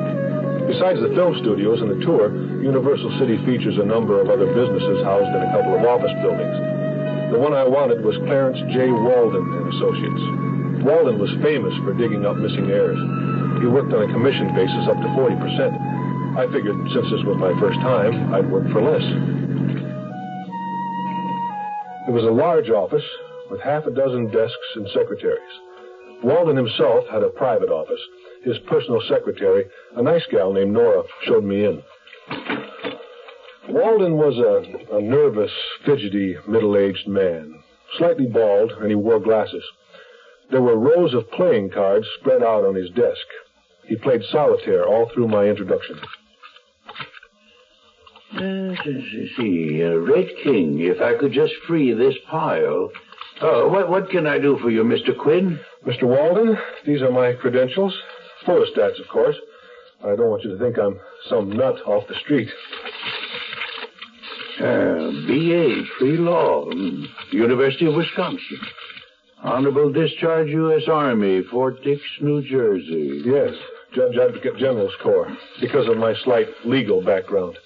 Besides 0.67 0.99
the 0.99 1.15
film 1.15 1.39
studios 1.39 1.79
and 1.79 1.89
the 1.89 2.03
tour, 2.03 2.27
Universal 2.59 3.15
City 3.19 3.39
features 3.47 3.79
a 3.79 3.87
number 3.87 4.19
of 4.19 4.27
other 4.27 4.51
businesses 4.51 4.99
housed 5.07 5.31
in 5.31 5.41
a 5.41 5.51
couple 5.55 5.79
of 5.79 5.87
office 5.87 6.11
buildings. 6.19 6.57
The 7.31 7.39
one 7.39 7.55
I 7.55 7.63
wanted 7.63 8.03
was 8.03 8.19
Clarence 8.27 8.59
J. 8.75 8.91
Walden 8.91 9.47
and 9.47 9.65
Associates. 9.71 10.23
Walden 10.83 11.19
was 11.19 11.31
famous 11.39 11.71
for 11.83 11.95
digging 11.95 12.27
up 12.27 12.35
missing 12.35 12.67
heirs. 12.67 12.99
He 13.63 13.67
worked 13.67 13.95
on 13.95 14.07
a 14.07 14.13
commission 14.13 14.51
basis 14.55 14.87
up 14.91 14.99
to 14.99 15.09
40%. 15.15 15.39
I 16.35 16.45
figured 16.51 16.75
since 16.93 17.07
this 17.09 17.23
was 17.23 17.39
my 17.39 17.55
first 17.59 17.79
time, 17.79 18.33
I'd 18.35 18.51
work 18.51 18.67
for 18.71 18.83
less. 18.83 19.03
It 22.07 22.13
was 22.15 22.23
a 22.23 22.31
large 22.31 22.69
office 22.69 23.03
with 23.49 23.59
half 23.59 23.85
a 23.87 23.91
dozen 23.91 24.27
desks 24.31 24.69
and 24.75 24.87
secretaries. 24.93 25.55
Walden 26.23 26.55
himself 26.55 27.07
had 27.11 27.23
a 27.23 27.29
private 27.29 27.69
office. 27.69 27.99
His 28.43 28.57
personal 28.67 29.01
secretary, 29.09 29.65
a 29.95 30.01
nice 30.01 30.25
gal 30.31 30.53
named 30.53 30.73
Nora, 30.73 31.03
showed 31.25 31.43
me 31.43 31.65
in. 31.65 31.83
Walden 33.69 34.17
was 34.17 34.37
a, 34.37 34.95
a 34.95 35.01
nervous, 35.01 35.51
fidgety, 35.85 36.37
middle-aged 36.47 37.07
man, 37.07 37.53
slightly 37.97 38.25
bald, 38.25 38.71
and 38.71 38.89
he 38.89 38.95
wore 38.95 39.19
glasses. 39.19 39.63
There 40.49 40.61
were 40.61 40.77
rows 40.77 41.13
of 41.13 41.29
playing 41.31 41.71
cards 41.71 42.07
spread 42.19 42.41
out 42.41 42.63
on 42.63 42.75
his 42.75 42.89
desk. 42.91 43.25
He 43.85 43.97
played 43.97 44.23
solitaire 44.31 44.85
all 44.85 45.09
through 45.13 45.27
my 45.27 45.45
introduction. 45.45 45.99
Uh, 48.33 48.75
see, 49.37 49.83
uh, 49.83 49.95
Red 49.95 50.27
King, 50.43 50.79
if 50.79 51.01
I 51.01 51.17
could 51.17 51.33
just 51.33 51.53
free 51.67 51.93
this 51.93 52.15
pile. 52.29 52.91
Uh, 53.41 53.63
what, 53.63 53.89
what 53.89 54.09
can 54.09 54.27
I 54.27 54.39
do 54.39 54.57
for 54.61 54.69
you, 54.69 54.83
Mr. 54.83 55.17
Quinn? 55.17 55.59
Mr. 55.85 56.03
Walden, 56.03 56.57
these 56.85 57.01
are 57.01 57.11
my 57.11 57.33
credentials. 57.33 57.97
Photostats, 58.47 58.99
of 59.01 59.07
course. 59.09 59.35
I 60.03 60.15
don't 60.15 60.29
want 60.29 60.43
you 60.43 60.57
to 60.57 60.59
think 60.59 60.77
I'm 60.77 60.99
some 61.29 61.51
nut 61.51 61.75
off 61.85 62.07
the 62.07 62.15
street. 62.15 62.47
Uh, 64.59 65.11
B.A., 65.27 65.83
Pre-Law, 65.97 66.65
mm, 66.65 67.05
University 67.31 67.85
of 67.85 67.95
Wisconsin. 67.95 68.59
Honorable 69.43 69.91
Discharge, 69.91 70.49
U.S. 70.49 70.83
Army, 70.87 71.43
Fort 71.51 71.83
Dix, 71.83 72.01
New 72.21 72.41
Jersey. 72.41 73.21
Yes, 73.25 73.53
Judge 73.93 74.17
Advocate 74.17 74.57
General's 74.57 74.95
Corps, 75.03 75.35
because 75.61 75.87
of 75.87 75.97
my 75.97 76.13
slight 76.23 76.47
legal 76.65 77.03
background. 77.03 77.57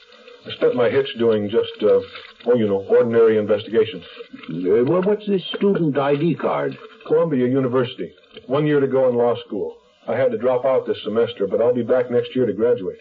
I 0.46 0.52
spent 0.52 0.76
my 0.76 0.90
hitch 0.90 1.08
doing 1.18 1.50
just, 1.50 1.84
uh, 1.84 2.00
oh, 2.48 2.56
you 2.56 2.68
know, 2.68 2.86
ordinary 2.90 3.38
investigations. 3.38 4.04
Uh, 4.50 4.84
well, 4.86 5.04
what's 5.04 5.28
this 5.28 5.44
student 5.56 5.98
ID 5.98 6.36
card? 6.36 6.78
Columbia 7.08 7.48
University. 7.48 8.12
One 8.48 8.66
year 8.66 8.80
to 8.80 8.88
go 8.88 9.08
in 9.10 9.16
law 9.16 9.36
school. 9.46 9.78
I 10.08 10.16
had 10.16 10.32
to 10.32 10.38
drop 10.38 10.66
out 10.66 10.88
this 10.88 10.98
semester, 11.04 11.48
but 11.48 11.62
I'll 11.62 11.74
be 11.74 11.84
back 11.84 12.10
next 12.10 12.36
year 12.36 12.46
to 12.46 12.54
graduate. 12.54 12.98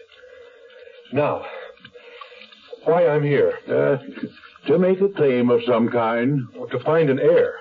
Now, 1.11 1.43
why 2.85 3.07
I'm 3.07 3.23
here? 3.23 3.53
Uh, 3.67 3.97
to 4.67 4.77
make 4.77 5.01
a 5.01 5.09
claim 5.09 5.49
of 5.49 5.61
some 5.67 5.89
kind. 5.89 6.41
To 6.71 6.79
find 6.79 7.09
an 7.09 7.19
heir. 7.19 7.55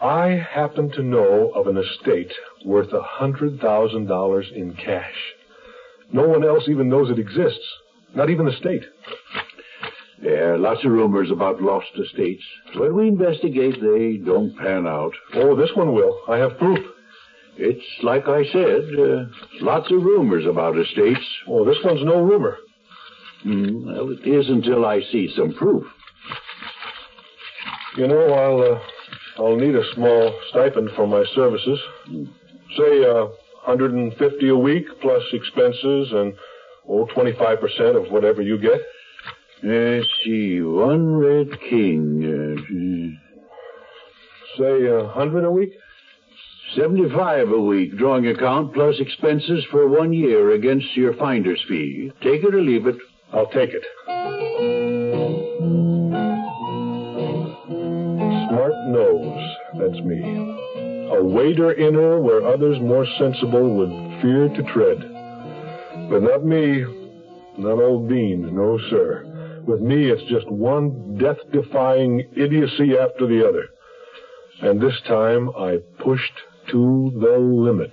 I 0.00 0.28
happen 0.50 0.90
to 0.92 1.02
know 1.02 1.50
of 1.54 1.66
an 1.66 1.76
estate 1.76 2.32
worth 2.64 2.92
a 2.92 3.02
hundred 3.02 3.60
thousand 3.60 4.06
dollars 4.06 4.46
in 4.54 4.74
cash. 4.74 5.14
No 6.12 6.26
one 6.26 6.44
else 6.44 6.64
even 6.68 6.88
knows 6.88 7.10
it 7.10 7.18
exists. 7.18 7.66
Not 8.14 8.30
even 8.30 8.46
the 8.46 8.52
state. 8.52 8.84
There 10.22 10.54
are 10.54 10.58
lots 10.58 10.84
of 10.84 10.90
rumors 10.90 11.30
about 11.30 11.62
lost 11.62 11.88
estates. 11.98 12.42
When 12.76 12.94
we 12.94 13.08
investigate, 13.08 13.80
they 13.80 14.16
don't 14.16 14.56
pan 14.56 14.86
out. 14.86 15.12
Oh, 15.34 15.54
this 15.54 15.70
one 15.74 15.94
will. 15.94 16.20
I 16.28 16.38
have 16.38 16.58
proof. 16.58 16.78
It's 17.56 17.84
like 18.02 18.26
I 18.26 18.44
said, 18.52 18.88
uh, 18.98 19.24
lots 19.60 19.90
of 19.90 20.02
rumors 20.02 20.46
about 20.46 20.78
estates. 20.78 21.24
Oh, 21.46 21.64
this 21.64 21.76
one's 21.84 22.04
no 22.04 22.22
rumor. 22.22 22.56
Mm, 23.44 23.86
well, 23.86 24.10
it 24.10 24.26
is 24.26 24.48
until 24.48 24.84
I 24.84 25.00
see 25.12 25.32
some 25.36 25.54
proof. 25.54 25.84
You 27.96 28.06
know, 28.06 28.32
I'll 28.32 28.74
uh, 28.74 29.42
I'll 29.42 29.56
need 29.56 29.74
a 29.74 29.94
small 29.94 30.38
stipend 30.50 30.90
for 30.96 31.06
my 31.06 31.24
services. 31.34 31.78
Say 32.76 33.04
uh, 33.04 33.26
150 33.66 34.48
a 34.48 34.56
week 34.56 34.86
plus 35.00 35.22
expenses 35.32 36.12
and 36.12 36.34
oh 36.88 37.06
25% 37.16 37.96
of 37.96 38.12
whatever 38.12 38.42
you 38.42 38.58
get. 38.58 38.80
Let's 39.62 40.06
see, 40.24 40.60
one 40.62 41.16
red 41.16 41.48
king. 41.68 42.24
Uh, 42.24 43.26
Say 44.58 44.86
a 44.86 45.06
hundred 45.08 45.44
a 45.44 45.50
week. 45.50 45.72
75 46.76 47.50
a 47.50 47.60
week, 47.60 47.96
drawing 47.96 48.28
account 48.28 48.72
plus 48.72 48.94
expenses 49.00 49.64
for 49.72 49.88
one 49.88 50.12
year 50.12 50.52
against 50.52 50.86
your 50.94 51.14
finder's 51.14 51.60
fee. 51.66 52.12
Take 52.22 52.44
it 52.44 52.54
or 52.54 52.60
leave 52.60 52.86
it. 52.86 52.96
I'll 53.32 53.48
take 53.48 53.70
it. 53.70 53.82
Smart 58.48 58.74
nose, 58.86 59.56
that's 59.78 60.00
me. 60.04 60.22
A 61.12 61.24
wader 61.24 61.72
inner 61.72 62.20
where 62.20 62.46
others 62.46 62.78
more 62.80 63.06
sensible 63.18 63.74
would 63.74 64.22
fear 64.22 64.48
to 64.48 64.62
tread. 64.72 64.98
But 66.08 66.22
not 66.22 66.44
me, 66.44 66.84
not 67.58 67.82
old 67.82 68.08
Bean, 68.08 68.54
no 68.54 68.78
sir. 68.90 69.62
With 69.66 69.80
me, 69.80 70.08
it's 70.10 70.22
just 70.30 70.48
one 70.48 71.18
death-defying 71.18 72.30
idiocy 72.36 72.96
after 72.96 73.26
the 73.26 73.44
other. 73.48 73.70
And 74.62 74.80
this 74.80 75.00
time, 75.08 75.50
I 75.50 75.78
pushed 75.98 76.32
to 76.70 77.10
the 77.20 77.38
limit. 77.38 77.92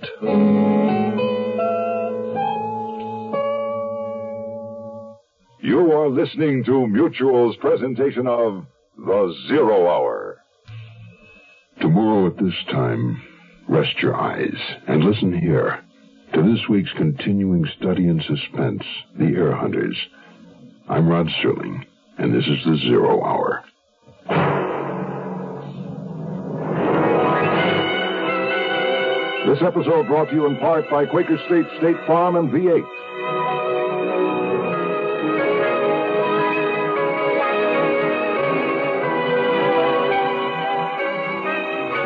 You 5.60 5.92
are 5.92 6.08
listening 6.08 6.64
to 6.64 6.86
Mutual's 6.86 7.56
presentation 7.56 8.26
of 8.26 8.64
The 8.96 9.34
Zero 9.48 9.88
Hour. 9.88 10.38
Tomorrow 11.80 12.28
at 12.28 12.36
this 12.36 12.54
time, 12.70 13.20
rest 13.68 13.98
your 14.00 14.14
eyes 14.14 14.56
and 14.86 15.02
listen 15.02 15.38
here 15.38 15.80
to 16.34 16.42
this 16.42 16.68
week's 16.68 16.92
continuing 16.96 17.66
study 17.78 18.06
in 18.06 18.20
suspense, 18.20 18.82
The 19.18 19.26
Heir 19.26 19.56
Hunters. 19.56 19.96
I'm 20.88 21.08
Rod 21.08 21.26
Serling, 21.42 21.84
and 22.18 22.32
this 22.34 22.44
is 22.46 22.64
The 22.64 22.78
Zero 22.88 23.24
Hour. 23.24 23.64
This 29.48 29.62
episode 29.62 30.06
brought 30.08 30.28
to 30.28 30.34
you 30.34 30.44
in 30.44 30.58
part 30.58 30.90
by 30.90 31.06
Quaker 31.06 31.38
State 31.46 31.64
State 31.78 31.96
Farm 32.06 32.36
and 32.36 32.50
V8. 32.50 32.84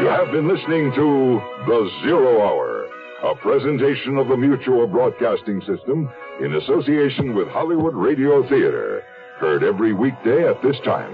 You 0.02 0.06
have 0.06 0.30
been 0.30 0.46
listening 0.46 0.92
to 0.94 1.42
The 1.66 1.90
Zero 2.04 2.46
Hour, 2.46 2.86
a 3.24 3.34
presentation 3.34 4.18
of 4.18 4.28
the 4.28 4.36
Mutual 4.36 4.86
Broadcasting 4.86 5.60
System 5.62 6.08
in 6.40 6.54
association 6.54 7.34
with 7.34 7.48
Hollywood 7.48 7.96
Radio 7.96 8.48
Theater. 8.48 9.02
Heard 9.40 9.64
every 9.64 9.92
weekday 9.92 10.48
at 10.48 10.62
this 10.62 10.76
time. 10.84 11.12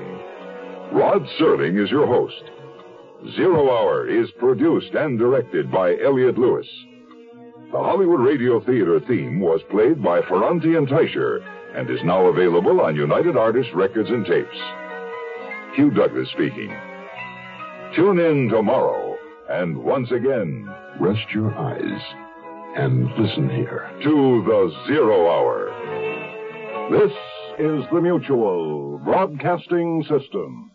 Rod 0.92 1.22
Serling 1.40 1.82
is 1.82 1.90
your 1.90 2.06
host. 2.06 2.57
Zero 3.34 3.70
Hour 3.70 4.08
is 4.08 4.30
produced 4.38 4.94
and 4.94 5.18
directed 5.18 5.72
by 5.72 5.96
Elliott 5.98 6.38
Lewis. 6.38 6.68
The 7.72 7.78
Hollywood 7.78 8.20
Radio 8.20 8.60
Theater 8.60 9.00
theme 9.00 9.40
was 9.40 9.60
played 9.70 10.02
by 10.02 10.22
Ferrante 10.22 10.76
and 10.76 10.86
Teicher 10.86 11.40
and 11.74 11.90
is 11.90 11.98
now 12.04 12.26
available 12.26 12.80
on 12.80 12.94
United 12.94 13.36
Artists 13.36 13.74
Records 13.74 14.08
and 14.08 14.24
Tapes. 14.24 14.56
Hugh 15.74 15.90
Douglas 15.90 16.28
speaking. 16.30 16.74
Tune 17.96 18.20
in 18.20 18.48
tomorrow, 18.48 19.16
and 19.50 19.76
once 19.76 20.10
again, 20.12 20.72
rest 21.00 21.28
your 21.34 21.52
eyes 21.54 22.00
and 22.76 23.10
listen 23.18 23.50
here 23.50 23.90
to 24.04 24.44
the 24.46 24.84
Zero 24.86 25.28
Hour. 25.28 25.68
This 26.90 27.12
is 27.58 27.84
the 27.92 28.00
Mutual 28.00 28.98
Broadcasting 28.98 30.04
System. 30.04 30.70